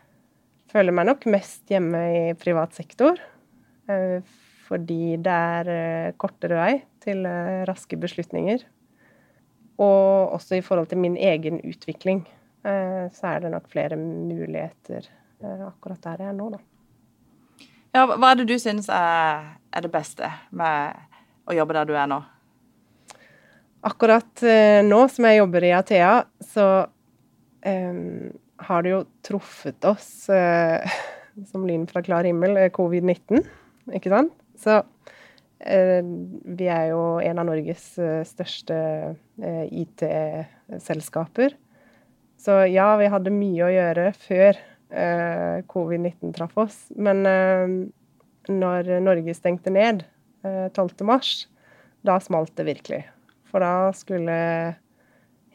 Føler 0.69 0.93
meg 0.93 1.07
nok 1.09 1.25
mest 1.33 1.71
hjemme 1.71 1.99
i 2.13 2.23
privat 2.37 2.75
sektor. 2.77 3.17
Eh, 3.89 4.19
fordi 4.67 5.17
det 5.17 5.33
er 5.33 5.71
eh, 5.73 6.11
kortere 6.21 6.59
vei 6.59 6.73
til 7.01 7.23
eh, 7.25 7.63
raske 7.65 7.97
beslutninger. 7.97 8.65
Og 9.81 10.35
også 10.35 10.59
i 10.59 10.65
forhold 10.65 10.91
til 10.91 11.01
min 11.01 11.15
egen 11.17 11.61
utvikling, 11.63 12.25
så 12.59 13.29
er 13.29 13.37
det 13.39 13.49
nok 13.53 13.69
flere 13.71 13.95
muligheter 13.95 15.05
akkurat 15.63 16.01
der 16.03 16.25
jeg 16.25 16.27
er 16.27 16.33
nå, 16.35 16.49
da. 16.51 16.57
Ja, 17.95 18.01
hva 18.03 18.33
er 18.33 18.41
det 18.41 18.49
du 18.49 18.57
syns 18.59 18.89
er, 18.91 19.45
er, 19.71 19.85
det 19.85 19.91
beste 19.93 20.27
med 20.51 20.99
å 21.47 21.55
jobbe 21.55 21.77
der 21.77 21.87
du 21.87 21.93
er 21.95 22.09
nå? 22.11 22.17
Akkurat 23.87 24.43
nå 24.83 24.99
som 25.15 25.29
jeg 25.29 25.39
jobber 25.39 25.69
i 25.69 25.71
Athea, 25.77 26.11
så 26.43 26.67
eh, 27.63 28.03
har 28.67 28.83
det 28.83 28.93
jo 28.93 29.01
truffet 29.25 29.85
oss 29.87 30.29
eh, 30.33 30.99
som 31.51 31.65
lyn 31.67 31.87
fra 31.89 32.03
klar 32.05 32.27
himmel, 32.27 32.57
eh, 32.57 32.73
covid-19, 32.75 33.45
ikke 33.95 34.11
sant? 34.11 34.33
Så 34.59 34.81
eh, 35.63 36.03
vi 36.03 36.67
er 36.67 36.91
jo 36.91 37.01
en 37.23 37.39
av 37.39 37.45
Norges 37.49 37.93
eh, 38.01 38.23
største 38.27 38.75
IT-selskaper. 39.39 41.55
Så 42.39 42.55
ja, 42.71 42.93
vi 42.99 43.09
hadde 43.11 43.35
mye 43.35 43.67
å 43.67 43.71
gjøre 43.71 44.11
før 44.15 44.55
eh, 44.55 45.59
covid-19 45.67 46.35
traff 46.35 46.55
oss. 46.59 46.77
Men 46.95 47.25
eh, 47.27 47.73
når 48.49 48.93
Norge 49.03 49.35
stengte 49.35 49.73
ned 49.73 50.05
eh, 50.47 50.67
12.3, 50.71 51.49
da 52.07 52.15
smalt 52.23 52.53
det 52.55 52.67
virkelig. 52.69 53.01
For 53.49 53.63
da 53.63 53.91
skulle 53.97 54.37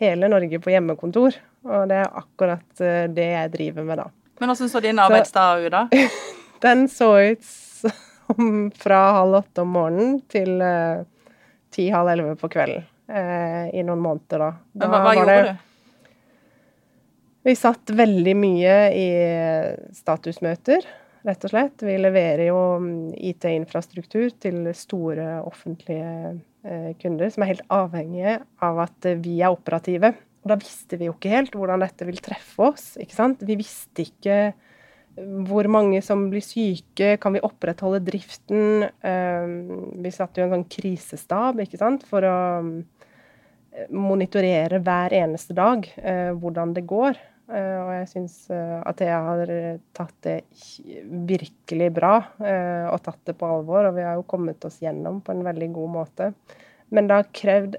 hele 0.00 0.28
Norge 0.28 0.60
på 0.60 0.74
hjemmekontor. 0.74 1.38
Og 1.64 1.88
det 1.88 2.00
er 2.02 2.16
akkurat 2.20 2.84
eh, 2.84 3.04
det 3.12 3.28
jeg 3.30 3.52
driver 3.54 3.86
med 3.88 4.00
da. 4.02 4.08
Men 4.40 4.50
hvordan 4.50 4.70
så 4.70 4.82
din 4.84 5.00
arbeidsdag 5.00 5.66
ut, 5.66 5.72
da? 5.72 6.08
Den 6.64 6.88
så 6.88 7.10
ut 7.20 7.44
som 7.44 8.70
fra 8.80 9.00
halv 9.18 9.40
åtte 9.42 9.64
om 9.64 9.74
morgenen 9.74 10.16
til 10.32 10.62
uh, 10.64 11.04
ti-halv 11.74 12.08
elleve 12.14 12.36
på 12.40 12.48
kvelden. 12.52 12.86
Uh, 13.10 13.68
I 13.68 13.84
noen 13.84 14.00
måneder, 14.00 14.40
da. 14.40 14.50
Men 14.80 14.92
hva, 14.92 15.00
hva 15.04 15.14
gjorde 15.18 15.36
det, 15.36 15.52
du? 15.52 15.70
Vi 17.44 17.52
satt 17.60 17.92
veldig 17.92 18.32
mye 18.40 18.76
i 18.96 19.08
statusmøter, 19.92 20.86
rett 21.28 21.44
og 21.44 21.52
slett. 21.52 21.84
Vi 21.84 21.98
leverer 22.00 22.46
jo 22.48 22.60
mm, 22.80 23.10
IT-infrastruktur 23.32 24.30
til 24.40 24.70
store 24.76 25.42
offentlige 25.44 26.38
eh, 26.64 26.94
kunder 27.02 27.28
som 27.28 27.44
er 27.44 27.52
helt 27.52 27.66
avhengige 27.68 28.38
av 28.64 28.80
at 28.86 29.10
vi 29.20 29.36
er 29.44 29.52
operative. 29.52 30.14
Og 30.44 30.52
da 30.52 30.60
visste 30.60 30.98
vi 31.00 31.08
jo 31.08 31.16
ikke 31.16 31.32
helt 31.32 31.56
hvordan 31.56 31.80
dette 31.80 32.06
vil 32.06 32.20
treffe 32.22 32.68
oss. 32.68 32.86
ikke 33.00 33.16
sant? 33.16 33.42
Vi 33.48 33.56
visste 33.56 34.04
ikke 34.04 34.38
hvor 35.14 35.68
mange 35.70 36.00
som 36.02 36.26
blir 36.30 36.42
syke, 36.42 37.14
kan 37.22 37.36
vi 37.36 37.42
opprettholde 37.46 38.02
driften? 38.02 38.82
Eh, 38.82 39.52
vi 40.02 40.10
satt 40.12 40.36
jo 40.36 40.46
en 40.46 40.56
sånn 40.56 40.66
krisestab 40.70 41.62
ikke 41.62 41.78
sant? 41.80 42.02
for 42.08 42.26
å 42.26 42.38
mm, 42.66 42.74
monitorere 43.94 44.80
hver 44.82 45.14
eneste 45.16 45.54
dag 45.56 45.86
eh, 46.02 46.32
hvordan 46.34 46.74
det 46.74 46.84
går. 46.90 47.20
Eh, 47.44 47.78
og 47.78 47.92
jeg 47.94 48.10
syns 48.10 48.36
Athea 48.50 49.20
har 49.28 49.54
tatt 49.94 50.14
det 50.26 50.38
virkelig 51.30 51.90
bra 51.94 52.14
eh, 52.42 52.86
og 52.90 53.02
tatt 53.06 53.22
det 53.30 53.36
på 53.38 53.48
alvor. 53.48 53.90
Og 53.90 53.96
vi 53.98 54.06
har 54.06 54.18
jo 54.18 54.28
kommet 54.28 54.66
oss 54.66 54.80
gjennom 54.82 55.22
på 55.24 55.34
en 55.34 55.46
veldig 55.46 55.70
god 55.78 55.94
måte. 56.00 56.32
Men 56.94 57.08
det 57.08 57.20
har 57.20 57.34
krevd 57.34 57.78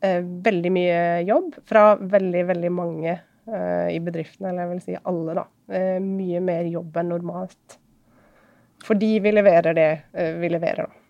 veldig 0.00 0.70
mye 0.74 0.98
jobb 1.26 1.54
fra 1.66 1.94
veldig, 1.96 2.42
veldig 2.50 2.70
mange 2.74 3.14
i 3.46 3.98
bedriftene, 4.02 4.50
eller 4.50 4.64
jeg 4.64 4.70
vil 4.72 4.82
si 4.84 4.96
alle, 4.98 5.36
da. 5.38 5.44
Mye 6.02 6.42
mer 6.42 6.68
jobb 6.68 6.98
enn 7.00 7.12
normalt. 7.14 7.76
Fordi 8.84 9.12
vi 9.22 9.32
leverer 9.32 9.76
det 9.78 9.90
vi 10.42 10.50
leverer, 10.52 10.90
da. 10.90 11.06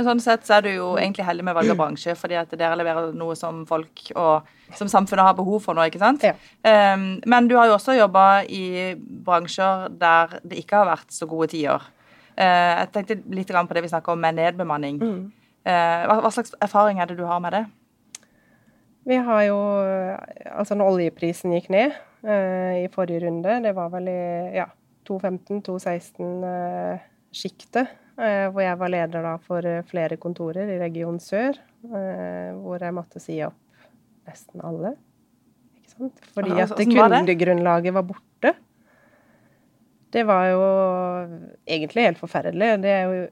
Men 0.00 0.06
sånn 0.06 0.20
sett 0.22 0.46
så 0.48 0.56
er 0.56 0.64
du 0.64 0.70
jo 0.70 0.86
egentlig 0.96 1.26
heldig 1.26 1.44
med 1.44 1.56
valg 1.58 1.72
av 1.72 1.76
bransje, 1.76 2.14
fordi 2.16 2.38
at 2.40 2.52
dere 2.56 2.78
leverer 2.80 3.10
noe 3.20 3.34
som 3.36 3.64
folk 3.68 4.06
og 4.14 4.46
som 4.78 4.88
samfunnet 4.88 5.26
har 5.26 5.34
behov 5.36 5.60
for 5.64 5.76
nå, 5.76 5.84
ikke 5.90 6.00
sant? 6.00 6.24
Ja. 6.24 6.32
Um, 6.64 7.18
men 7.28 7.50
du 7.50 7.56
har 7.58 7.68
jo 7.68 7.74
også 7.76 7.98
jobba 7.98 8.46
i 8.48 8.94
bransjer 9.26 9.90
der 10.00 10.38
det 10.40 10.62
ikke 10.62 10.80
har 10.80 10.88
vært 10.88 11.12
så 11.12 11.28
gode 11.28 11.50
tider. 11.52 11.84
Uh, 12.32 12.80
jeg 12.80 12.92
tenkte 12.94 13.18
litt 13.36 13.52
på 13.52 13.76
det 13.76 13.84
vi 13.84 13.92
snakker 13.92 14.14
om 14.14 14.24
med 14.24 14.38
nedbemanning. 14.38 15.02
Mm. 15.02 15.20
Uh, 15.68 16.00
hva, 16.08 16.16
hva, 16.22 16.32
slags 16.32 16.56
erfaring 16.64 17.02
er 17.02 17.10
det 17.10 17.18
du 17.18 17.26
har 17.28 17.44
med 17.44 17.58
det? 17.58 17.64
Vi 19.08 19.16
har 19.16 19.42
jo 19.46 19.56
Altså 20.50 20.74
når 20.76 20.90
oljeprisen 20.94 21.52
gikk 21.56 21.68
ned 21.72 21.90
eh, 22.26 22.84
i 22.84 22.86
forrige 22.92 23.20
runde, 23.24 23.52
det 23.64 23.72
var 23.76 23.88
vel 23.94 24.06
i 24.12 24.22
ja, 24.58 24.66
2015-2016-sjiktet. 25.08 27.86
Eh, 28.20 28.46
hvor 28.52 28.60
jeg 28.60 28.76
var 28.80 28.90
leder 28.92 29.24
da 29.24 29.36
for 29.40 29.64
eh, 29.64 29.84
flere 29.88 30.18
kontorer 30.20 30.68
i 30.68 30.78
region 30.80 31.16
sør. 31.22 31.56
Eh, 31.86 32.50
hvor 32.60 32.82
jeg 32.82 32.96
måtte 32.96 33.22
si 33.22 33.38
opp 33.46 33.56
nesten 34.28 34.60
alle. 34.66 34.92
Ikke 35.78 35.94
sant? 35.94 36.20
Fordi 36.34 36.58
at 36.60 36.74
kundegrunnlaget 36.76 37.96
var 37.96 38.04
borte. 38.10 38.52
Det 40.10 40.24
var 40.26 40.48
jo 40.50 40.62
egentlig 41.70 42.08
helt 42.08 42.20
forferdelig. 42.20 42.74
Det 42.82 42.92
er 42.92 43.02
jo 43.06 43.24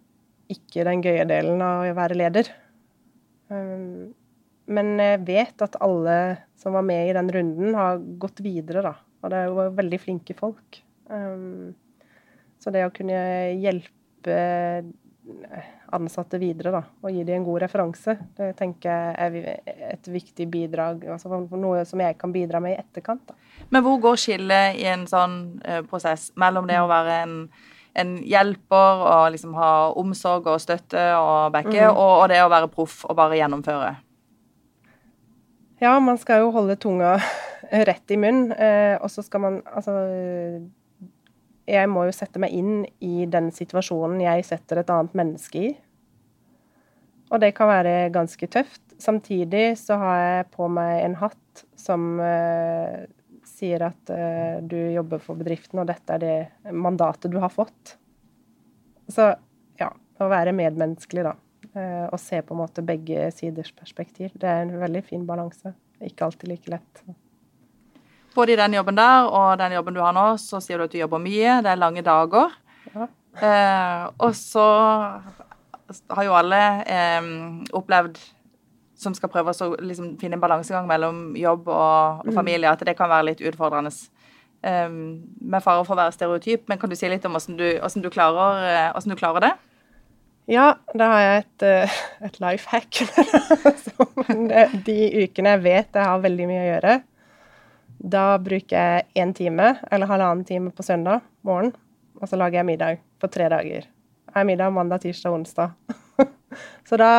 ikke 0.55 0.87
den 0.89 1.03
gøye 1.05 1.27
delen 1.29 1.61
av 1.65 1.85
å 1.85 1.97
være 1.99 2.17
leder. 2.17 2.49
Men 4.69 4.99
jeg 5.01 5.23
vet 5.27 5.65
at 5.65 5.79
alle 5.85 6.19
som 6.59 6.75
var 6.77 6.85
med 6.85 7.09
i 7.09 7.15
den 7.17 7.31
runden, 7.33 7.77
har 7.79 8.01
gått 8.21 8.43
videre, 8.45 8.83
da. 8.85 8.95
Og 9.23 9.33
det 9.33 9.39
er 9.39 9.49
jo 9.49 9.69
veldig 9.79 10.01
flinke 10.03 10.35
folk. 10.37 10.81
Så 12.59 12.73
det 12.75 12.83
å 12.85 12.93
kunne 12.95 13.21
hjelpe 13.57 13.97
hjelpe 14.19 15.65
ansatte 15.89 16.39
videre 16.39 16.71
da, 16.73 16.83
og 17.01 17.13
gi 17.13 17.23
dem 17.25 17.39
en 17.41 17.45
god 17.47 17.63
referanse. 17.63 18.15
Det 18.37 18.51
tenker 18.57 18.91
jeg 18.91 19.43
er 19.43 19.93
et 19.95 20.09
viktig 20.09 20.47
bidrag, 20.49 21.07
altså 21.09 21.41
noe 21.57 21.85
som 21.89 22.01
jeg 22.01 22.17
kan 22.19 22.33
bidra 22.33 22.61
med 22.61 22.75
i 22.75 22.81
etterkant. 22.81 23.23
Da. 23.29 23.35
Men 23.71 23.85
hvor 23.85 23.99
går 24.01 24.21
skillet 24.21 24.77
i 24.77 24.85
en 24.89 25.07
sånn 25.09 25.61
uh, 25.65 25.81
prosess 25.89 26.31
mellom 26.37 26.69
det 26.69 26.81
å 26.81 26.89
være 26.91 27.23
en, 27.23 27.39
en 27.97 28.19
hjelper 28.21 29.05
og 29.09 29.31
liksom 29.33 29.57
ha 29.57 29.73
omsorg 29.97 30.49
og 30.53 30.61
støtte 30.61 31.07
og 31.17 31.55
backe, 31.57 31.81
mm. 31.89 31.95
og, 31.95 32.13
og, 32.19 32.29
det 32.33 32.43
å 32.45 32.53
være 32.53 32.69
proff 32.73 33.05
og 33.09 33.17
bare 33.17 33.41
gjennomføre? 33.41 33.95
Ja, 35.79 35.93
man 36.03 36.19
skal 36.19 36.43
jo 36.43 36.51
holde 36.55 36.75
tunga 36.81 37.17
rett 37.91 38.11
i 38.11 38.19
munnen, 38.19 38.51
uh, 38.53 38.97
og 39.03 39.11
så 39.13 39.23
skal 39.23 39.45
man 39.45 39.61
altså 39.67 39.95
jeg 41.69 41.91
må 41.93 42.07
jo 42.09 42.15
sette 42.17 42.41
meg 42.41 42.55
inn 42.57 42.87
i 43.05 43.27
den 43.29 43.51
situasjonen 43.53 44.23
jeg 44.25 44.47
setter 44.49 44.81
et 44.81 44.91
annet 44.93 45.15
menneske 45.19 45.61
i. 45.61 45.73
Og 47.29 47.43
det 47.43 47.53
kan 47.59 47.69
være 47.69 48.09
ganske 48.15 48.49
tøft. 48.49 48.81
Samtidig 48.99 49.77
så 49.77 49.99
har 50.01 50.21
jeg 50.23 50.47
på 50.55 50.69
meg 50.73 51.03
en 51.05 51.19
hatt 51.21 51.65
som 51.77 52.07
uh, 52.23 53.05
sier 53.47 53.85
at 53.91 54.13
uh, 54.15 54.65
du 54.65 54.79
jobber 54.95 55.21
for 55.23 55.39
bedriften, 55.41 55.83
og 55.83 55.91
dette 55.91 56.17
er 56.17 56.25
det 56.25 56.73
mandatet 56.73 57.31
du 57.33 57.37
har 57.43 57.53
fått. 57.53 57.99
Så 59.13 59.29
ja, 59.81 59.93
å 59.93 60.33
være 60.33 60.57
medmenneskelig, 60.57 61.29
da. 61.29 61.37
Uh, 61.79 62.07
og 62.11 62.19
se 62.19 62.41
på 62.43 62.57
en 62.57 62.63
måte 62.65 62.83
begge 62.83 63.29
siders 63.37 63.71
perspektiv. 63.77 64.33
Det 64.35 64.49
er 64.51 64.65
en 64.65 64.79
veldig 64.81 65.05
fin 65.07 65.27
balanse. 65.29 65.75
Ikke 66.03 66.27
alltid 66.27 66.51
like 66.51 66.73
lett. 66.73 67.03
Både 68.35 68.55
i 68.55 68.59
den 68.59 68.75
jobben 68.75 68.99
der 68.99 69.29
og 69.29 69.59
den 69.61 69.77
jobben 69.77 69.95
du 69.95 70.01
har 70.03 70.15
nå, 70.17 70.27
så 70.43 70.61
sier 70.63 70.79
du 70.79 70.89
at 70.89 70.95
du 70.95 70.99
jobber 71.01 71.23
mye. 71.23 71.59
Det 71.63 71.71
er 71.71 71.81
lange 71.81 72.03
dager. 72.07 72.55
Ja. 72.95 73.09
Eh, 73.39 74.03
og 74.19 74.35
så 74.35 74.67
har 76.11 76.27
jo 76.27 76.37
alle 76.37 76.61
eh, 76.91 77.31
opplevd 77.77 78.19
som 78.99 79.15
skal 79.15 79.31
prøve 79.31 79.55
å 79.55 79.69
liksom, 79.79 80.17
finne 80.19 80.39
en 80.39 80.43
balansegang 80.43 80.89
mellom 80.91 81.37
jobb 81.39 81.69
og, 81.71 82.25
og, 82.25 82.31
mm. 82.31 82.35
familie, 82.35 82.71
at 82.71 82.83
det 82.87 82.97
kan 82.99 83.11
være 83.11 83.31
litt 83.31 83.43
utfordrende. 83.47 83.93
Um, 84.59 85.21
med 85.39 85.63
fare 85.63 85.85
for 85.87 85.95
å 85.95 86.01
være 86.01 86.17
stereotyp, 86.17 86.65
men 86.67 86.81
kan 86.83 86.91
du 86.91 86.97
si 86.99 87.07
litt 87.07 87.23
om 87.29 87.37
hvordan 87.37 87.61
du, 87.61 87.67
hvordan 87.79 88.03
du, 88.03 88.09
klarer, 88.11 88.65
eh, 88.67 88.87
hvordan 88.91 89.15
du 89.15 89.19
klarer, 89.21 89.45
det? 89.45 89.53
Ja, 90.49 90.79
da 90.97 91.11
har 91.13 91.21
jeg 91.21 91.41
et, 91.43 91.65
eh, 91.69 91.97
et 92.25 92.39
life 92.41 92.71
hack. 92.73 93.03
de 94.89 94.97
ukene 95.21 95.51
jeg 95.53 95.61
vet 95.61 95.99
jeg 95.99 96.09
har 96.09 96.23
veldig 96.25 96.47
mye 96.49 96.63
å 96.63 96.69
gjøre, 96.71 96.95
da 97.99 98.23
bruker 98.41 98.73
jeg 98.79 99.05
én 99.21 99.35
time 99.37 99.75
eller 99.91 100.09
halvannen 100.09 100.47
time 100.49 100.73
på 100.73 100.87
søndag 100.87 101.21
morgen, 101.45 101.75
og 102.17 102.31
så 102.31 102.39
lager 102.41 102.63
jeg 102.63 102.69
middag 102.71 103.03
på 103.21 103.29
tre 103.29 103.51
dager. 103.53 103.85
Jeg 103.85 104.37
har 104.39 104.47
middag 104.49 104.73
mandag, 104.73 105.03
tirsdag, 105.03 105.37
onsdag. 105.37 105.75
så 106.89 106.99
da 107.01 107.11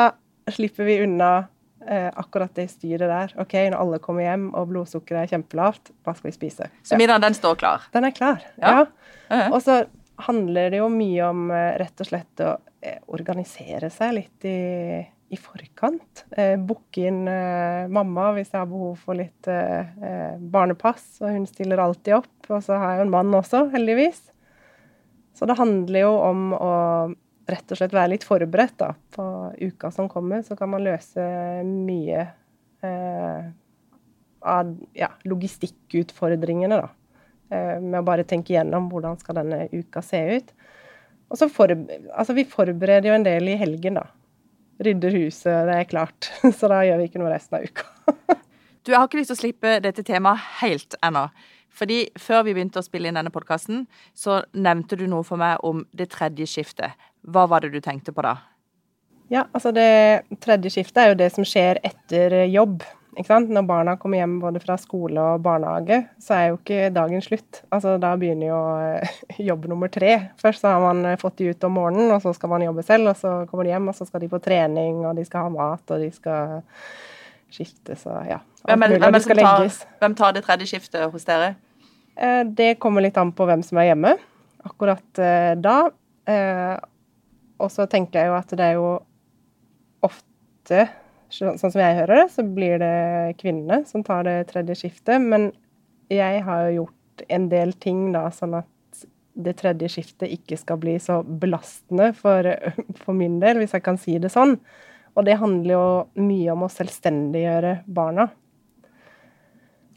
slipper 0.50 0.88
vi 0.88 0.98
unna 1.04 1.30
eh, 1.86 2.10
akkurat 2.10 2.56
det 2.58 2.65
styret 2.72 3.12
der. 3.12 3.36
OK, 3.44 3.54
når 3.70 3.78
alle 3.84 4.02
kommer 4.02 4.26
hjem 4.26 4.50
og 4.58 4.72
blodsukkeret 4.72 5.28
er 5.28 5.36
kjempelavt, 5.36 5.94
hva 6.02 6.15
skal 6.18 6.32
vi 6.32 6.34
spise? 6.39 6.72
Så 6.82 6.98
middagen, 6.98 7.28
den 7.28 7.38
står 7.38 7.62
klar? 7.62 7.86
Den 7.94 8.10
er 8.10 8.15
klar, 8.15 8.42
ja. 8.58 8.88
ja. 9.30 9.46
Og 9.52 9.62
så 9.68 9.84
handler 10.26 10.74
det 10.74 10.82
jo 10.82 10.89
mye 10.92 11.30
om 11.30 11.46
eh, 11.54 11.76
rett 11.80 12.02
og 12.02 12.10
slett 12.10 12.46
å 12.48 12.56
organisere 13.12 13.89
seg 13.92 14.13
litt 14.15 14.46
i 14.48 14.60
i 15.30 15.38
forkant. 15.38 16.26
Eh, 16.32 16.56
Booke 16.58 17.06
inn 17.06 17.28
eh, 17.30 17.86
mamma 17.92 18.32
hvis 18.36 18.50
jeg 18.50 18.63
har 18.63 18.70
behov 18.70 18.98
for 19.04 19.18
litt 19.18 19.50
eh, 19.52 19.92
eh, 20.02 20.42
barnepass, 20.42 21.20
og 21.22 21.36
hun 21.36 21.46
stiller 21.50 21.82
alltid 21.84 22.18
opp. 22.18 22.50
Og 22.50 22.63
så 22.65 22.78
har 22.80 22.94
jeg 22.94 23.02
jo 23.02 23.08
en 23.08 23.13
mann 23.13 23.38
også, 23.38 23.68
heldigvis. 23.74 24.24
Så 25.38 25.48
det 25.48 25.60
handler 25.60 26.08
jo 26.08 26.13
om 26.26 26.46
å 26.58 26.74
rett 27.50 27.72
og 27.74 27.80
slett 27.80 27.96
være 27.96 28.13
litt 28.13 28.26
forberedt 28.28 28.78
da, 28.82 28.92
på 29.13 29.26
uka 29.62 29.92
som 29.94 30.10
kommer. 30.10 30.42
Så 30.46 30.58
kan 30.58 30.72
man 30.74 30.86
løse 30.86 31.24
mye 31.65 32.26
eh, 32.86 33.52
av 34.39 34.74
ja, 34.98 35.12
logistikkutfordringene, 35.30 36.82
da. 36.82 36.89
Eh, 37.54 37.78
med 37.82 38.02
å 38.02 38.06
bare 38.06 38.26
tenke 38.30 38.56
gjennom 38.56 38.89
hvordan 38.89 39.18
skal 39.22 39.44
denne 39.44 39.68
uka 39.74 40.02
se 40.06 40.26
ut. 40.39 40.54
Og 41.30 41.38
så 41.38 41.50
for, 41.54 41.70
altså, 41.70 42.34
vi 42.34 42.48
forbereder 42.50 43.12
jo 43.12 43.18
en 43.18 43.26
del 43.28 43.52
i 43.52 43.60
helgen, 43.60 44.00
da 44.02 44.08
rydder 44.86 45.15
huset, 45.15 45.68
det 45.68 45.76
er 45.76 45.88
klart. 45.89 46.32
Så 46.58 46.70
da 46.72 46.82
gjør 46.88 47.02
vi 47.02 47.10
ikke 47.10 47.22
noe 47.22 47.32
resten 47.34 47.60
av 47.60 47.65
uka. 47.68 47.88
du, 48.84 48.92
Jeg 48.92 48.98
har 48.98 49.08
ikke 49.08 49.22
lyst 49.22 49.34
til 49.34 49.38
å 49.38 49.44
slippe 49.44 49.80
dette 49.84 50.06
temaet 50.08 50.46
helt 50.62 50.98
ennå. 51.06 51.28
Fordi 51.80 52.00
Før 52.20 52.46
vi 52.48 52.56
begynte 52.56 52.82
å 52.82 52.86
spille 52.86 53.10
inn 53.10 53.20
denne 53.20 53.34
podkasten, 53.34 53.86
så 54.18 54.42
nevnte 54.58 54.98
du 55.00 55.06
noe 55.08 55.26
for 55.28 55.39
meg 55.42 55.62
om 55.65 55.86
det 55.96 56.10
tredje 56.15 56.48
skiftet. 56.50 56.96
Hva 57.28 57.46
var 57.52 57.63
det 57.63 57.74
du 57.76 57.82
tenkte 57.84 58.15
på 58.15 58.26
da? 58.26 58.38
Ja, 59.30 59.46
altså 59.54 59.72
Det 59.76 60.39
tredje 60.42 60.72
skiftet 60.74 61.04
er 61.04 61.12
jo 61.12 61.20
det 61.20 61.30
som 61.36 61.46
skjer 61.46 61.82
etter 61.86 62.42
jobb. 62.50 62.82
Når 63.17 63.65
barna 63.65 63.95
kommer 63.98 64.22
hjem 64.22 64.36
både 64.39 64.62
fra 64.62 64.76
skole 64.78 65.22
og 65.34 65.41
barnehage, 65.41 66.04
så 66.22 66.36
er 66.36 66.43
jo 66.50 66.58
ikke 66.60 66.91
dagen 66.93 67.24
slutt. 67.26 67.63
Altså, 67.74 67.95
da 68.02 68.13
begynner 68.19 68.52
jo 68.52 68.60
eh, 68.80 69.15
jobb 69.50 69.65
nummer 69.72 69.89
tre. 69.91 70.30
Først 70.39 70.62
så 70.62 70.76
har 70.76 70.84
man 70.84 71.02
eh, 71.10 71.17
fått 71.19 71.39
de 71.41 71.50
ut 71.50 71.63
om 71.65 71.74
morgenen, 71.80 72.12
og 72.13 72.22
så 72.22 72.34
skal 72.38 72.54
man 72.54 72.63
jobbe 72.63 72.86
selv. 72.86 73.10
Og 73.12 73.17
så 73.17 73.34
kommer 73.50 73.65
de 73.65 73.74
hjem, 73.74 73.89
og 73.89 73.98
så 73.98 74.06
skal 74.06 74.24
de 74.24 74.30
på 74.32 74.41
trening, 74.45 75.02
og 75.10 75.17
de 75.17 75.26
skal 75.26 75.48
ha 75.48 75.54
mat, 75.56 75.84
og 75.89 76.06
de 76.06 76.12
skal 76.13 76.62
skiftes 77.50 78.06
og 78.06 78.30
ja. 78.30 78.38
Hvem, 78.69 78.86
hvem, 79.02 79.15
skal 79.24 79.39
tar, 79.41 79.67
hvem, 80.04 80.15
tar, 80.19 80.34
det 80.36 80.43
tredje 80.45 80.67
skiftet 80.69 81.10
hos 81.10 81.26
dere? 81.26 81.56
eh, 82.13 82.43
det 82.45 82.76
kommer 82.84 83.02
litt 83.02 83.17
an 83.17 83.32
på 83.34 83.48
hvem 83.50 83.63
som 83.65 83.80
er 83.82 83.89
hjemme 83.89 84.13
akkurat 84.67 85.22
da. 85.63 85.76
Og 87.60 87.72
så 87.72 87.86
tenker 87.89 88.19
jeg 88.19 88.30
jo 88.30 88.36
at 88.36 88.52
det 88.60 88.65
er 88.65 88.76
jo 88.76 88.89
ofte, 90.06 90.84
sånn 91.34 91.60
som 91.60 91.82
jeg 91.82 91.98
hører 92.02 92.24
det, 92.24 92.28
så 92.34 92.46
blir 92.46 92.80
det 92.82 93.38
kvinnene 93.39 93.84
som 93.89 94.04
tar 94.06 94.26
det 94.28 94.38
tredje 94.52 94.78
skiftet. 94.82 95.22
Men 95.22 95.52
jeg 96.12 96.44
har 96.46 96.68
jo 96.68 96.84
gjort 96.84 97.26
en 97.30 97.48
del 97.52 97.74
ting 97.82 98.10
da, 98.15 98.28
sånn 98.34 98.58
at 98.62 99.06
det 99.39 99.56
tredje 99.62 99.89
skiftet 99.94 100.32
ikke 100.34 100.58
skal 100.60 100.80
bli 100.82 100.98
så 101.00 101.22
belastende 101.24 102.12
for, 102.18 102.48
for 103.04 103.15
min 103.15 103.39
del, 103.44 103.62
hvis 103.62 103.76
jeg 103.78 103.86
kan 103.86 104.00
si 104.02 104.18
det 104.22 104.32
sånn. 104.34 104.58
Og 105.18 105.26
det 105.28 105.39
handler 105.42 105.74
jo 105.76 105.86
mye 106.22 106.54
om 106.54 106.65
å 106.65 106.72
selvstendiggjøre 106.72 107.80
barna. 107.88 108.30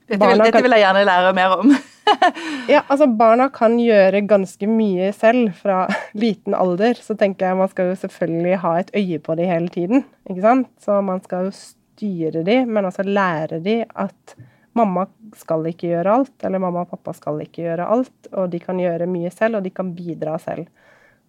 Dette 0.08 0.28
vil, 0.28 0.42
dette 0.44 0.62
vil 0.64 0.76
jeg 0.76 0.84
gjerne 0.84 1.04
lære 1.08 1.34
mer 1.36 1.56
om. 1.60 1.74
ja, 2.72 2.82
altså 2.86 3.06
Barna 3.06 3.48
kan 3.52 3.76
gjøre 3.80 4.24
ganske 4.28 4.68
mye 4.70 5.10
selv 5.16 5.52
fra 5.58 5.84
liten 6.22 6.56
alder. 6.56 6.98
Så 6.98 7.16
tenker 7.18 7.50
jeg 7.50 7.60
man 7.60 7.70
skal 7.72 7.92
jo 7.92 7.98
selvfølgelig 8.04 8.60
ha 8.64 8.74
et 8.80 8.94
øye 8.98 9.20
på 9.22 9.36
dem 9.38 9.50
hele 9.50 9.72
tiden. 9.72 10.06
ikke 10.28 10.44
sant? 10.44 10.70
Så 10.82 11.00
man 11.04 11.22
skal 11.24 11.48
jo 11.48 11.56
styre 11.56 12.44
dem, 12.46 12.72
men 12.72 12.88
altså 12.88 13.06
lære 13.06 13.60
dem 13.64 13.84
at 13.94 14.36
mamma 14.78 15.06
skal 15.36 15.66
ikke 15.68 15.90
gjøre 15.90 16.14
alt, 16.20 16.36
eller 16.44 16.62
mamma 16.62 16.86
og 16.86 16.94
pappa 16.94 17.12
skal 17.16 17.42
ikke 17.44 17.66
gjøre 17.66 17.88
alt. 17.96 18.32
Og 18.32 18.50
de 18.52 18.62
kan 18.62 18.80
gjøre 18.80 19.10
mye 19.10 19.30
selv, 19.34 19.60
og 19.60 19.66
de 19.66 19.74
kan 19.74 19.92
bidra 19.96 20.38
selv. 20.42 20.66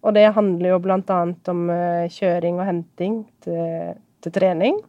Og 0.04 0.12
det 0.16 0.26
handler 0.36 0.74
jo 0.74 0.80
bl.a. 0.84 1.20
om 1.48 1.60
eh, 1.72 2.10
kjøring 2.12 2.58
og 2.60 2.68
henting 2.68 3.22
til, 3.44 3.94
til 4.20 4.34
trening. 4.34 4.82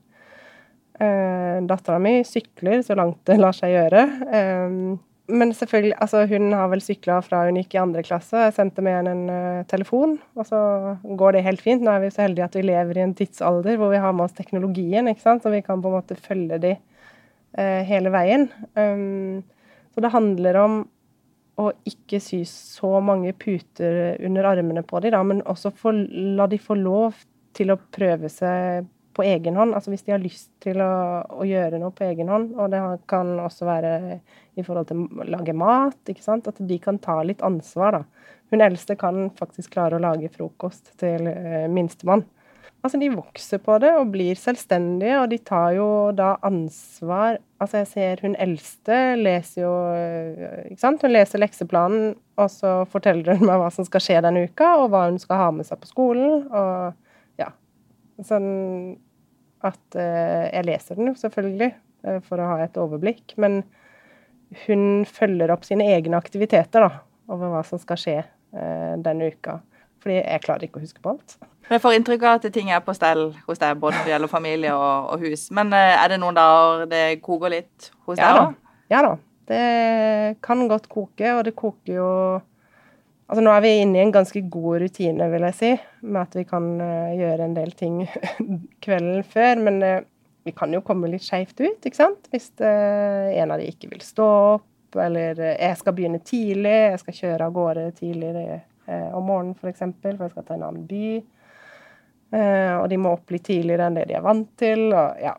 Uh, 0.95 1.59
Dattera 1.67 1.97
mi 1.99 2.21
sykler 2.23 2.79
så 2.79 2.95
langt 2.95 3.19
det 3.27 3.35
lar 3.35 3.55
seg 3.55 3.73
gjøre. 3.73 4.03
Um, 4.31 4.93
men 5.27 5.53
selvfølgelig, 5.57 5.95
altså 6.03 6.25
hun 6.29 6.53
har 6.53 6.67
vel 6.69 6.81
sykla 6.85 7.17
fra 7.25 7.41
hun 7.47 7.57
gikk 7.57 7.73
i 7.73 7.81
andre 7.81 8.03
klasse. 8.05 8.37
Jeg 8.45 8.53
sendte 8.53 8.83
med 8.85 8.93
henne 8.93 9.13
en 9.15 9.29
uh, 9.31 9.65
telefon, 9.69 10.19
og 10.37 10.45
så 10.45 10.59
går 11.17 11.37
det 11.37 11.45
helt 11.47 11.63
fint. 11.65 11.81
Nå 11.81 11.93
er 11.95 12.03
vi 12.03 12.11
så 12.13 12.27
heldige 12.27 12.45
at 12.45 12.57
vi 12.57 12.65
lever 12.67 12.99
i 12.99 13.05
en 13.07 13.15
tidsalder 13.17 13.79
hvor 13.81 13.89
vi 13.93 14.01
har 14.03 14.13
med 14.13 14.27
oss 14.27 14.37
teknologien, 14.37 15.09
ikke 15.09 15.23
sant? 15.23 15.41
så 15.41 15.53
vi 15.53 15.63
kan 15.65 15.81
på 15.81 15.89
en 15.89 15.97
måte 15.97 16.17
følge 16.19 16.59
de 16.61 16.75
uh, 16.77 17.81
hele 17.89 18.13
veien. 18.13 18.49
Um, 18.77 19.41
så 19.95 20.03
det 20.05 20.13
handler 20.13 20.61
om 20.61 20.81
å 21.57 21.69
ikke 21.87 22.19
sy 22.19 22.41
så 22.49 22.99
mange 22.99 23.31
puter 23.39 24.19
under 24.27 24.49
armene 24.51 24.83
på 24.85 24.99
dem, 25.01 25.15
men 25.31 25.45
også 25.47 25.71
få, 25.73 25.95
la 26.35 26.49
de 26.51 26.59
få 26.59 26.77
lov 26.77 27.15
til 27.55 27.71
å 27.71 27.79
prøve 27.79 28.29
seg 28.29 28.85
på 29.15 29.25
egen 29.25 29.57
hånd. 29.59 29.75
Altså 29.75 29.93
hvis 29.93 30.05
de 30.05 30.13
har 30.13 30.23
lyst 30.23 30.51
til 30.63 30.81
å, 30.83 31.23
å, 31.23 31.45
gjøre 31.47 31.79
noe 31.81 31.93
på 31.95 32.05
egen 32.07 32.29
hånd. 32.31 32.53
Og 32.59 32.71
det 32.73 32.81
kan 33.11 33.35
også 33.41 33.67
være 33.67 33.95
i 34.55 34.63
forhold 34.65 34.91
til 34.91 35.05
å 35.07 35.27
lage 35.37 35.55
mat. 35.57 35.99
ikke 36.11 36.25
sant? 36.25 36.49
At 36.51 36.59
de 36.59 36.79
kan 36.81 36.99
ta 37.01 37.21
litt 37.23 37.43
ansvar, 37.45 37.99
da. 37.99 38.31
Hun 38.53 38.61
eldste 38.61 38.97
kan 38.99 39.29
faktisk 39.39 39.73
klare 39.73 39.97
å 39.97 40.03
lage 40.03 40.29
frokost 40.33 40.93
til 41.01 41.27
eh, 41.31 41.65
minstemann. 41.71 42.25
Altså, 42.85 42.99
de 43.01 43.07
vokser 43.09 43.57
på 43.65 43.79
det 43.81 43.89
og 43.97 44.11
blir 44.13 44.37
selvstendige, 44.37 45.17
og 45.17 45.31
de 45.31 45.39
tar 45.41 45.71
jo 45.79 45.89
da 46.13 46.35
ansvar 46.45 47.39
Altså, 47.55 47.79
jeg 47.79 47.87
ser 47.87 48.19
hun 48.21 48.35
eldste 48.37 48.97
leser 49.15 49.61
jo 49.63 49.71
eh, 49.95 50.67
Ikke 50.69 50.81
sant? 50.83 51.01
Hun 51.01 51.13
leser 51.15 51.41
lekseplanen, 51.41 52.11
og 52.37 52.51
så 52.51 52.73
forteller 52.91 53.39
hun 53.39 53.47
meg 53.47 53.57
hva 53.61 53.71
som 53.73 53.87
skal 53.87 54.03
skje 54.03 54.19
denne 54.21 54.43
uka, 54.45 54.67
og 54.83 54.91
hva 54.93 55.05
hun 55.07 55.17
skal 55.23 55.39
ha 55.39 55.47
med 55.55 55.65
seg 55.65 55.81
på 55.81 55.89
skolen. 55.89 56.45
og 56.51 57.41
ja. 57.41 57.49
Sånn 58.27 58.49
at 59.65 59.97
eh, 59.99 60.51
Jeg 60.51 60.67
leser 60.67 60.99
den 60.99 61.11
jo 61.11 61.15
selvfølgelig 61.19 61.71
eh, 61.71 62.19
for 62.25 62.41
å 62.41 62.51
ha 62.53 62.63
et 62.65 62.77
overblikk, 62.79 63.35
men 63.41 63.63
hun 64.65 65.05
følger 65.09 65.51
opp 65.53 65.65
sine 65.67 65.87
egne 65.95 66.19
aktiviteter 66.19 66.85
da, 66.85 67.01
over 67.31 67.53
hva 67.53 67.63
som 67.65 67.81
skal 67.81 67.99
skje 67.99 68.17
eh, 68.21 68.93
denne 69.01 69.31
uka. 69.33 69.59
Fordi 70.03 70.19
jeg 70.19 70.43
klarer 70.43 70.67
ikke 70.67 70.81
å 70.81 70.85
huske 70.85 71.01
på 71.01 71.15
alt. 71.15 71.37
Jeg 71.65 71.81
får 71.81 71.95
inntrykk 71.97 72.25
av 72.27 72.37
at 72.37 72.51
ting 72.53 72.69
er 72.69 72.83
på 72.85 72.93
stell 72.93 73.31
hos 73.47 73.61
deg, 73.61 73.79
både 73.81 73.97
når 73.97 74.05
det 74.05 74.13
gjelder 74.13 74.29
familie 74.29 74.73
og, 74.77 75.15
og 75.15 75.23
hus. 75.25 75.47
Men 75.55 75.73
er 75.73 76.11
det 76.11 76.19
noen 76.21 76.37
dager 76.37 76.85
det 76.91 77.05
koker 77.25 77.55
litt 77.55 77.89
hos 78.05 78.21
ja, 78.21 78.27
deg? 78.29 78.43
da? 78.43 78.75
Ja 78.93 79.01
da. 79.07 79.15
Det 79.49 79.63
kan 80.45 80.61
godt 80.69 80.85
koke, 80.89 81.31
og 81.37 81.41
det 81.47 81.55
koker 81.57 81.97
jo 81.97 82.11
Altså 83.25 83.41
nå 83.41 83.53
er 83.55 83.63
vi 83.63 83.71
inne 83.81 83.97
i 83.97 84.03
en 84.05 84.13
ganske 84.13 84.41
god 84.53 84.83
rutine, 84.83 85.27
vil 85.31 85.47
jeg 85.47 85.57
si, 85.57 85.71
med 86.05 86.21
at 86.21 86.35
vi 86.37 86.43
kan 86.45 86.67
uh, 86.77 87.15
gjøre 87.17 87.47
en 87.47 87.55
del 87.57 87.71
ting 87.77 88.03
kvelden 88.85 89.25
før. 89.25 89.61
Men 89.65 89.81
uh, 89.81 89.97
vi 90.45 90.53
kan 90.53 90.73
jo 90.75 90.83
komme 90.85 91.09
litt 91.09 91.25
skeivt 91.25 91.57
ut, 91.57 91.79
ikke 91.81 91.97
sant. 91.97 92.29
Hvis 92.33 92.51
uh, 92.61 93.33
en 93.33 93.55
av 93.55 93.61
de 93.61 93.71
ikke 93.71 93.89
vil 93.95 94.03
stå 94.05 94.29
opp, 94.57 94.69
eller 95.01 95.41
jeg 95.41 95.79
skal 95.79 95.95
begynne 95.97 96.21
tidlig, 96.23 96.75
jeg 96.93 97.01
skal 97.01 97.17
kjøre 97.17 97.47
av 97.49 97.55
gårde 97.55 97.89
tidligere 97.97 98.61
om 98.85 99.25
morgenen 99.25 99.55
f.eks., 99.57 99.59
for, 99.59 99.71
eksempel, 99.73 100.13
for 100.15 100.27
jeg 100.27 100.35
skal 100.35 100.45
ta 100.45 100.55
en 100.55 100.63
annen 100.67 100.85
by. 100.87 101.07
og 102.77 102.85
de 102.93 102.99
må 103.01 103.11
opp 103.17 103.33
litt 103.33 103.43
tidligere 103.49 103.89
enn 103.89 103.97
det 103.97 104.05
de 104.07 104.15
er 104.15 104.23
vant 104.23 104.53
til. 104.61 104.85
og 104.93 105.19
ja, 105.19 105.33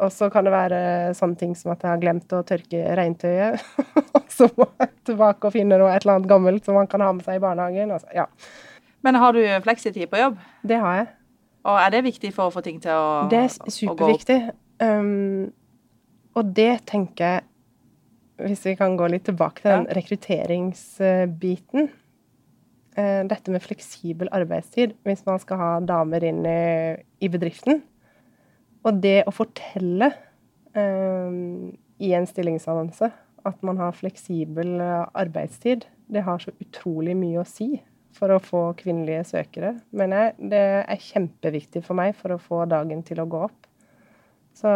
og 0.00 0.12
så 0.14 0.30
kan 0.32 0.46
det 0.46 0.52
være 0.54 0.80
sånne 1.16 1.36
ting 1.40 1.52
som 1.58 1.74
at 1.74 1.84
jeg 1.84 1.92
har 1.92 2.00
glemt 2.00 2.32
å 2.32 2.40
tørke 2.46 2.80
regntøyet. 2.96 3.60
og 4.16 4.32
så 4.32 4.48
må 4.56 4.66
jeg 4.80 4.92
tilbake 5.10 5.48
og 5.48 5.54
finne 5.54 5.76
noe, 5.80 5.92
et 5.92 6.04
eller 6.06 6.18
annet 6.18 6.30
gammelt 6.30 6.66
som 6.66 6.78
man 6.78 6.88
kan 6.90 7.04
ha 7.04 7.10
med 7.16 7.26
seg 7.26 7.36
i 7.36 7.42
barnehagen. 7.42 7.92
Altså, 7.96 8.08
ja. 8.16 8.26
Men 9.04 9.20
har 9.20 9.36
du 9.36 9.42
fleksitid 9.66 10.08
på 10.10 10.20
jobb? 10.20 10.40
Det 10.64 10.80
har 10.80 11.02
jeg. 11.02 11.08
Og 11.68 11.76
er 11.76 11.92
det 11.92 12.02
viktig 12.08 12.32
for 12.32 12.48
å 12.48 12.54
få 12.54 12.62
ting 12.64 12.80
til 12.80 12.96
å, 12.96 13.04
gå 13.04 13.26
opp? 13.26 13.32
Det 13.34 13.42
er 13.44 13.76
superviktig. 13.76 14.40
Um, 14.80 15.50
og 16.38 16.52
det 16.56 16.72
tenker 16.88 17.24
jeg, 17.26 17.46
hvis 18.40 18.64
vi 18.70 18.76
kan 18.80 18.96
gå 18.96 19.10
litt 19.12 19.26
tilbake 19.28 19.60
til 19.60 19.68
den 19.74 19.84
ja. 19.84 19.96
rekrutteringsbiten 19.98 21.90
uh, 22.96 23.22
Dette 23.28 23.52
med 23.52 23.60
fleksibel 23.60 24.32
arbeidstid, 24.32 24.96
hvis 25.04 25.26
man 25.28 25.42
skal 25.42 25.60
ha 25.60 25.70
damer 25.84 26.24
inn 26.24 26.40
i, 26.48 26.60
i 27.20 27.28
bedriften 27.32 27.82
og 28.86 29.00
det 29.04 29.20
å 29.28 29.34
fortelle 29.34 30.10
um, 30.76 31.70
i 32.00 32.12
en 32.16 32.28
stillingsannonse 32.28 33.10
at 33.48 33.62
man 33.64 33.78
har 33.80 33.96
fleksibel 33.96 34.80
eh, 34.84 35.06
arbeidstid, 35.16 35.86
det 36.12 36.24
har 36.26 36.42
så 36.42 36.52
utrolig 36.60 37.14
mye 37.16 37.40
å 37.40 37.48
si 37.48 37.78
for 38.16 38.34
å 38.34 38.40
få 38.42 38.62
kvinnelige 38.76 39.22
søkere, 39.30 39.74
mener 39.96 40.24
jeg. 40.24 40.50
Det 40.52 40.62
er 40.82 41.04
kjempeviktig 41.06 41.82
for 41.86 41.96
meg 41.96 42.16
for 42.18 42.34
å 42.34 42.42
få 42.42 42.64
dagen 42.68 43.04
til 43.06 43.22
å 43.22 43.28
gå 43.30 43.44
opp. 43.46 43.68
Så 44.60 44.68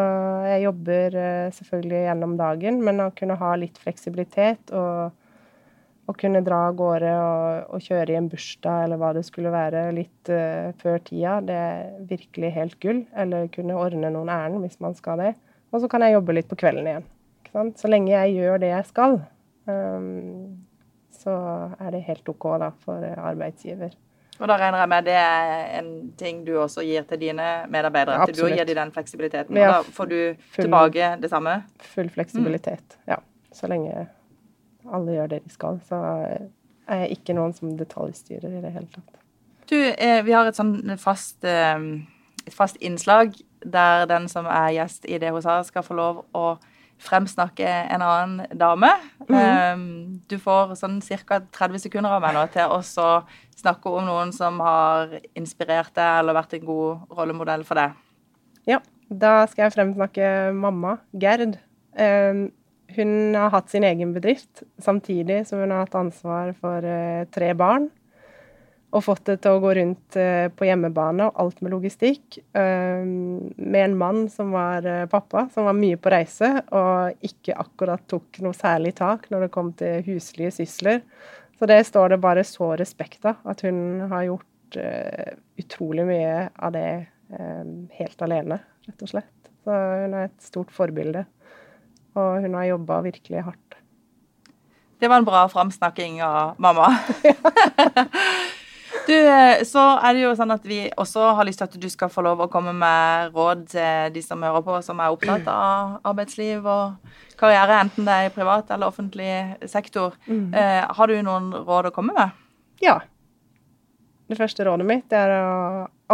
jeg 0.49 0.62
jobber 0.64 1.19
uh, 1.19 1.53
selvfølgelig 1.53 2.05
gjennom 2.07 2.38
dagen, 2.40 2.81
men 2.87 3.03
å 3.05 3.11
kunne 3.17 3.37
ha 3.40 3.53
litt 3.61 3.81
fleksibilitet 3.83 4.73
og 4.73 5.12
å 6.05 6.14
kunne 6.21 6.43
dra 6.45 6.67
av 6.69 6.77
gårde 6.77 7.12
og, 7.17 7.73
og, 7.73 7.85
kjøre 7.85 8.12
i 8.12 8.19
en 8.19 8.29
bursdag 8.33 8.85
eller 8.87 9.01
hva 9.01 9.12
det 9.17 9.25
skulle 9.25 9.53
være 9.55 9.87
litt 9.97 10.31
uh, 10.33 10.75
før 10.83 11.01
tida, 11.07 11.38
det 11.45 11.57
er 11.57 11.90
virkelig 12.11 12.53
helt 12.59 12.79
gull. 12.83 13.03
Eller 13.17 13.49
kunne 13.55 13.79
ordne 13.81 14.12
noen 14.12 14.33
ærend 14.33 14.61
hvis 14.64 14.81
man 14.85 14.97
skal 14.99 15.23
det. 15.23 15.33
Og 15.73 15.83
så 15.83 15.90
kan 15.90 16.05
jeg 16.05 16.17
jobbe 16.19 16.37
litt 16.37 16.51
på 16.51 16.59
kvelden 16.61 16.90
igjen. 16.90 17.11
Så 17.79 17.88
lenge 17.88 18.12
jeg 18.12 18.35
gjør 18.35 18.61
det 18.62 18.73
jeg 18.73 18.87
skal, 18.88 19.21
um, 19.71 20.57
så 21.14 21.35
er 21.79 21.95
det 21.95 22.07
helt 22.09 22.29
OK 22.33 22.49
da, 22.61 22.73
for 22.85 23.05
arbeidsgiver. 23.14 23.95
Og 24.40 24.49
da 24.51 24.57
regner 24.59 24.83
jeg 24.83 24.90
med 24.90 25.07
det 25.07 25.14
er 25.14 25.53
en 25.79 25.90
ting 26.19 26.40
du 26.47 26.57
også 26.59 26.83
gir 26.83 27.07
til 27.07 27.21
dine 27.23 27.49
medarbeidere? 27.71 28.25
At 28.25 28.35
du 28.35 28.49
gir 28.51 28.67
dem 28.67 28.81
den 28.81 28.90
fleksibiliteten? 28.95 29.55
Og 29.55 29.77
da 29.77 29.95
får 29.95 30.11
du 30.11 30.19
full, 30.40 30.64
tilbake 30.64 31.12
det 31.23 31.31
samme? 31.31 31.61
Full 31.95 32.11
fleksibilitet, 32.11 32.99
mm. 32.99 33.12
ja. 33.12 33.21
Så 33.55 33.71
lenge 33.71 34.09
alle 34.92 35.16
gjør 35.16 35.33
det 35.35 35.42
de 35.44 35.53
skal. 35.53 35.81
Så 35.88 36.01
er 36.88 37.05
jeg 37.05 37.18
ikke 37.18 37.37
noen 37.37 37.55
som 37.57 37.77
detaljstyrer 37.79 38.59
i 38.59 38.62
det 38.64 38.75
hele 38.75 38.90
tatt. 38.92 39.20
Du, 39.70 39.79
eh, 39.81 40.20
vi 40.25 40.35
har 40.37 40.47
et 40.47 40.59
sånn 40.59 40.77
fast, 41.01 41.44
eh, 41.44 41.81
et 42.44 42.55
fast 42.55 42.77
innslag 42.85 43.33
der 43.64 44.07
den 44.07 44.29
som 44.29 44.47
er 44.47 44.75
gjest 44.77 45.07
i 45.09 45.18
oss, 45.31 45.49
skal 45.68 45.83
få 45.83 45.97
lov 45.97 46.25
å 46.35 46.59
fremsnakke 47.05 47.66
en 47.66 48.03
annen 48.03 48.47
dame. 48.57 48.90
Mm. 49.29 50.20
Du 50.29 50.37
får 50.38 50.77
sånn 50.79 51.01
ca. 51.01 51.40
30 51.40 51.79
sekunder 51.79 52.11
av 52.11 52.23
meg 52.23 52.35
nå 52.37 52.44
til 52.53 52.70
å 52.70 52.81
snakke 53.57 53.90
om 53.90 54.05
noen 54.07 54.33
som 54.33 54.61
har 54.61 55.18
inspirert 55.35 55.94
deg 55.94 56.20
eller 56.20 56.37
vært 56.37 56.55
en 56.55 56.66
god 56.66 57.16
rollemodell 57.18 57.64
for 57.64 57.81
deg. 57.81 57.97
Ja, 58.68 58.81
da 59.11 59.47
skal 59.51 59.66
jeg 59.66 59.77
fremsnakke 59.77 60.53
mamma, 60.57 60.99
Gerd. 61.12 61.59
Hun 62.94 63.35
har 63.35 63.50
hatt 63.50 63.70
sin 63.70 63.85
egen 63.85 64.12
bedrift 64.14 64.62
samtidig 64.83 65.44
som 65.48 65.62
hun 65.62 65.72
har 65.74 65.85
hatt 65.85 65.98
ansvar 65.98 66.54
for 66.61 66.87
uh, 66.87 67.26
tre 67.35 67.50
barn. 67.59 67.88
Og 68.94 69.02
fått 69.02 69.24
det 69.26 69.40
til 69.42 69.57
å 69.57 69.62
gå 69.62 69.72
rundt 69.74 70.18
uh, 70.20 70.46
på 70.54 70.68
hjemmebane 70.68 71.26
og 71.26 71.40
alt 71.42 71.62
med 71.64 71.74
logistikk. 71.74 72.38
Uh, 72.54 73.02
med 73.02 73.80
en 73.80 73.96
mann 73.98 74.24
som 74.30 74.54
var 74.54 74.87
pappa, 75.11 75.48
som 75.54 75.66
var 75.66 75.78
mye 75.78 75.98
på 75.98 76.12
reise 76.14 76.50
og 76.70 77.26
ikke 77.26 77.59
akkurat 77.64 78.04
tok 78.11 78.42
noe 78.44 78.54
særlig 78.57 78.94
tak 79.00 79.26
når 79.33 79.46
det 79.46 79.54
kom 79.57 79.72
til 79.78 80.04
huslige 80.07 80.54
sysler. 80.61 81.02
Så 81.59 81.70
det 81.70 81.80
står 81.87 82.14
det 82.14 82.22
bare 82.22 82.44
så 82.46 82.74
respekt 82.78 83.26
av, 83.30 83.40
at 83.46 83.62
hun 83.66 84.04
har 84.11 84.26
gjort 84.26 84.76
utrolig 85.62 86.02
mye 86.09 86.48
av 86.50 86.72
det 86.74 86.88
helt 87.94 88.24
alene, 88.26 88.59
rett 88.88 89.04
og 89.07 89.11
slett. 89.12 89.50
Så 89.62 89.70
hun 89.70 90.16
er 90.18 90.26
et 90.26 90.42
stort 90.42 90.74
forbilde. 90.74 91.22
Og 92.14 92.44
hun 92.44 92.55
har 92.55 92.70
jobba 92.70 93.00
virkelig 93.05 93.44
hardt. 93.46 93.79
Det 95.03 95.11
var 95.11 95.20
en 95.20 95.27
bra 95.27 95.48
framsnakking 95.50 96.22
av 96.22 96.55
mamma. 96.62 96.87
du, 99.09 99.16
så 99.66 99.83
er 99.98 100.14
det 100.14 100.22
jo 100.22 100.35
sånn 100.38 100.55
at 100.55 100.64
vi 100.68 100.79
også 101.00 101.33
har 101.37 101.48
lyst 101.48 101.61
til 101.61 101.68
at 101.68 101.77
du 101.83 101.88
skal 101.92 102.12
få 102.12 102.24
lov 102.24 102.44
å 102.44 102.48
komme 102.53 102.72
med 102.79 103.35
råd 103.35 103.66
til 103.74 104.14
de 104.14 104.22
som 104.24 104.42
hører 104.46 104.64
på, 104.64 104.79
som 104.87 105.03
er 105.03 105.12
opptatt 105.12 105.50
av 105.50 105.98
arbeidsliv 106.07 106.64
og 106.64 106.94
karriere, 107.40 107.81
enten 107.83 108.07
det 108.07 108.14
er 108.14 108.31
i 108.31 108.35
privat 108.35 108.70
eller 108.72 108.88
offentlig 108.88 109.33
sektor. 109.70 110.14
Mm. 110.31 110.55
Eh, 110.55 110.83
har 110.96 111.11
du 111.11 111.18
noen 111.27 111.50
råd 111.66 111.90
å 111.90 111.94
komme 111.94 112.14
med? 112.16 112.40
Ja. 112.85 113.00
Det 114.31 114.38
første 114.38 114.64
rådet 114.64 114.87
mitt 114.88 115.12
er 115.12 115.35
å 115.37 115.55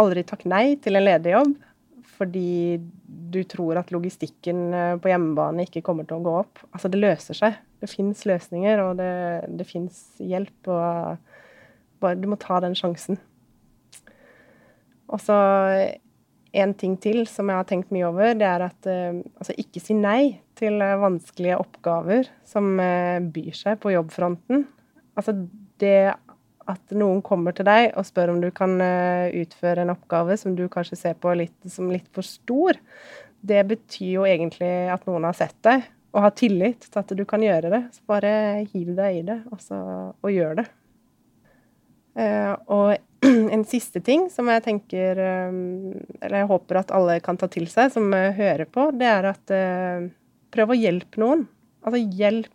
aldri 0.01 0.25
takke 0.27 0.49
nei 0.51 0.65
til 0.81 0.97
en 0.97 1.05
ledig 1.07 1.37
jobb 1.37 1.53
fordi 2.17 2.77
du 3.31 3.41
tror 3.47 3.79
at 3.81 3.91
logistikken 3.93 4.69
eh, 4.75 4.93
på 5.01 5.11
hjemmebane 5.11 5.65
ikke 5.67 5.83
kommer 5.85 6.07
til 6.07 6.19
å 6.19 6.25
gå 6.25 6.35
opp. 6.43 6.61
Altså, 6.71 6.91
det 6.91 7.01
løser 7.01 7.37
seg. 7.37 7.57
Det 7.81 7.89
fins 7.89 8.25
løsninger, 8.29 8.83
og 8.83 8.99
det, 8.99 9.11
det 9.57 9.67
fins 9.69 10.03
hjelp. 10.21 10.69
Og 10.69 12.01
bare, 12.03 12.19
du 12.19 12.29
må 12.31 12.39
ta 12.41 12.59
den 12.63 12.77
sjansen. 12.77 13.19
Og 15.11 15.19
så 15.19 15.37
en 16.51 16.73
ting 16.75 16.97
til 16.99 17.23
som 17.31 17.49
jeg 17.49 17.59
har 17.61 17.67
tenkt 17.67 17.93
mye 17.95 18.09
over, 18.09 18.33
det 18.35 18.47
er 18.47 18.63
at 18.65 18.87
uh, 18.87 19.19
altså 19.39 19.55
ikke 19.59 19.79
si 19.83 19.95
nei 19.95 20.41
til 20.59 20.79
vanskelige 20.79 21.57
oppgaver 21.59 22.27
som 22.47 22.75
byr 23.33 23.55
seg 23.55 23.79
på 23.81 23.93
jobbfronten. 23.95 24.65
Altså 25.19 25.33
det 25.81 26.11
at 26.69 26.93
noen 26.95 27.21
kommer 27.25 27.55
til 27.55 27.67
deg 27.67 27.91
og 27.97 28.05
spør 28.07 28.33
om 28.33 28.41
du 28.43 28.49
kan 28.55 28.77
eh, 28.83 29.33
utføre 29.41 29.83
en 29.83 29.93
oppgave 29.93 30.37
som 30.39 30.55
du 30.57 30.67
kanskje 30.71 30.99
ser 30.99 31.17
på 31.21 31.33
litt, 31.37 31.57
som 31.71 31.89
litt 31.91 32.07
for 32.15 32.25
stor, 32.25 32.77
det 33.41 33.63
betyr 33.69 34.11
jo 34.19 34.27
egentlig 34.27 34.71
at 34.93 35.07
noen 35.09 35.25
har 35.29 35.37
sett 35.37 35.57
deg 35.65 35.87
og 36.11 36.25
har 36.25 36.33
tillit 36.35 36.83
til 36.85 36.99
at 36.99 37.13
du 37.15 37.23
kan 37.27 37.43
gjøre 37.43 37.71
det. 37.71 37.81
Så 37.95 38.03
bare 38.09 38.31
hiv 38.73 38.91
deg 38.97 39.21
i 39.21 39.25
det, 39.27 39.37
og, 39.51 39.61
og 40.21 40.33
gjør 40.33 40.59
det. 40.59 40.67
Uh, 42.11 42.53
og 42.67 42.89
en 43.55 43.63
siste 43.69 44.01
ting 44.03 44.25
som 44.33 44.49
jeg 44.51 44.65
tenker 44.65 45.15
um, 45.47 45.93
Eller 46.19 46.41
jeg 46.41 46.49
håper 46.49 46.81
at 46.81 46.89
alle 46.91 47.13
kan 47.23 47.37
ta 47.39 47.47
til 47.47 47.69
seg, 47.71 47.93
som 47.93 48.11
hører 48.11 48.67
på, 48.67 48.89
det 48.91 49.07
er 49.07 49.29
at 49.29 49.53
uh, 49.55 50.09
prøv 50.51 50.73
å 50.73 50.77
hjelpe 50.77 51.21
noen. 51.23 51.45
Altså 51.81 52.01
hjelp 52.03 52.51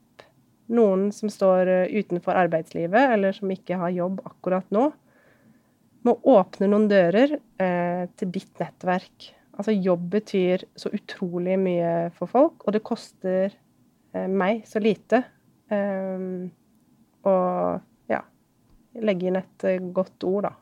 noen 0.72 1.11
som 1.14 1.31
står 1.31 1.70
eh, 1.70 1.96
utenfor 2.01 2.37
arbeidslivet, 2.37 3.12
eller 3.14 3.35
som 3.37 3.51
ikke 3.53 3.79
har 3.81 3.94
jobb 3.94 4.22
akkurat 4.27 4.66
nå, 4.75 4.88
med 6.07 6.12
å 6.14 6.37
åpne 6.38 6.70
noen 6.70 6.88
dører 6.90 7.37
eh, 7.38 8.07
til 8.18 8.33
ditt 8.35 8.62
nettverk. 8.62 9.31
Altså 9.57 9.73
jobb 9.73 10.11
betyr 10.12 10.66
så 10.77 10.92
utrolig 10.92 11.57
mye 11.61 11.92
for 12.16 12.29
folk, 12.29 12.66
og 12.66 12.77
det 12.77 12.85
koster 12.85 13.49
eh, 13.49 14.29
meg 14.29 14.66
så 14.69 14.83
lite. 14.83 15.23
Um, 15.66 16.47
og 17.27 17.81
ja 18.07 18.21
legge 19.03 19.27
inn 19.27 19.38
et 19.40 19.64
uh, 19.66 19.88
godt 19.97 20.27
ord, 20.29 20.47
da. 20.47 20.53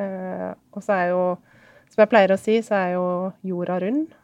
Uh, 0.00 0.48
og 0.74 0.82
så 0.82 0.96
er 0.96 1.12
jo, 1.12 1.20
som 1.92 2.02
jeg 2.02 2.10
pleier 2.10 2.34
å 2.34 2.40
si, 2.40 2.56
så 2.64 2.78
er 2.80 2.96
jo 2.96 3.04
jorda 3.46 3.78
rund. 3.84 4.16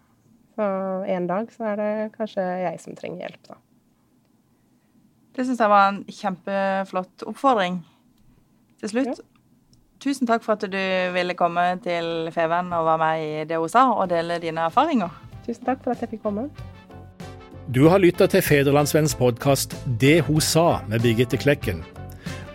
Så 0.56 0.66
en 1.12 1.28
dag 1.28 1.52
så 1.52 1.70
er 1.72 1.80
det 1.80 1.92
kanskje 2.16 2.42
jeg 2.64 2.82
som 2.82 2.96
trenger 2.96 3.26
hjelp, 3.26 3.52
da. 3.52 3.60
Det 5.36 5.44
syns 5.44 5.60
jeg 5.60 5.68
var 5.68 5.90
en 5.90 6.02
kjempeflott 6.08 7.26
oppfordring. 7.28 7.82
Til 8.80 8.92
slutt, 8.94 9.18
ja. 9.20 9.35
Tusen 10.00 10.26
takk 10.26 10.44
for 10.44 10.56
at 10.56 10.66
du 10.70 11.12
ville 11.14 11.34
komme 11.34 11.64
til 11.84 12.30
Feven 12.34 12.72
og 12.72 12.86
være 12.86 12.98
med 12.98 13.26
i 13.26 13.44
det 13.48 13.58
hun 13.58 13.68
sa, 13.68 13.90
og 13.90 14.10
dele 14.10 14.38
dine 14.42 14.66
erfaringer. 14.68 15.08
Tusen 15.46 15.64
takk 15.64 15.84
for 15.84 15.94
at 15.94 16.00
jeg 16.00 16.08
fikk 16.14 16.22
komme. 16.22 16.48
Du 17.74 17.88
har 17.88 17.98
lytta 17.98 18.26
til 18.26 18.42
Federlandsvennens 18.42 19.14
podkast 19.14 19.76
'Det 20.00 20.24
hun 20.24 20.40
sa' 20.40 20.88
med 20.88 21.00
Birgitte 21.00 21.36
Klekken. 21.36 21.84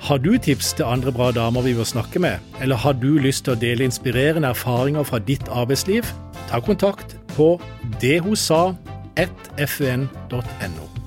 Har 0.01 0.17
du 0.17 0.38
tips 0.38 0.73
til 0.73 0.84
andre 0.84 1.12
bra 1.12 1.32
damer 1.32 1.62
vi 1.62 1.73
bør 1.73 1.84
snakke 1.84 2.19
med, 2.19 2.38
eller 2.62 2.75
har 2.75 2.93
du 2.93 3.17
lyst 3.17 3.45
til 3.45 3.54
å 3.54 3.60
dele 3.60 3.84
inspirerende 3.84 4.47
erfaringer 4.47 5.04
fra 5.04 5.19
ditt 5.19 5.49
arbeidsliv? 5.49 6.04
Ta 6.49 6.60
kontakt 6.60 7.17
på 7.36 7.62
dethosa1fn.no. 8.01 11.00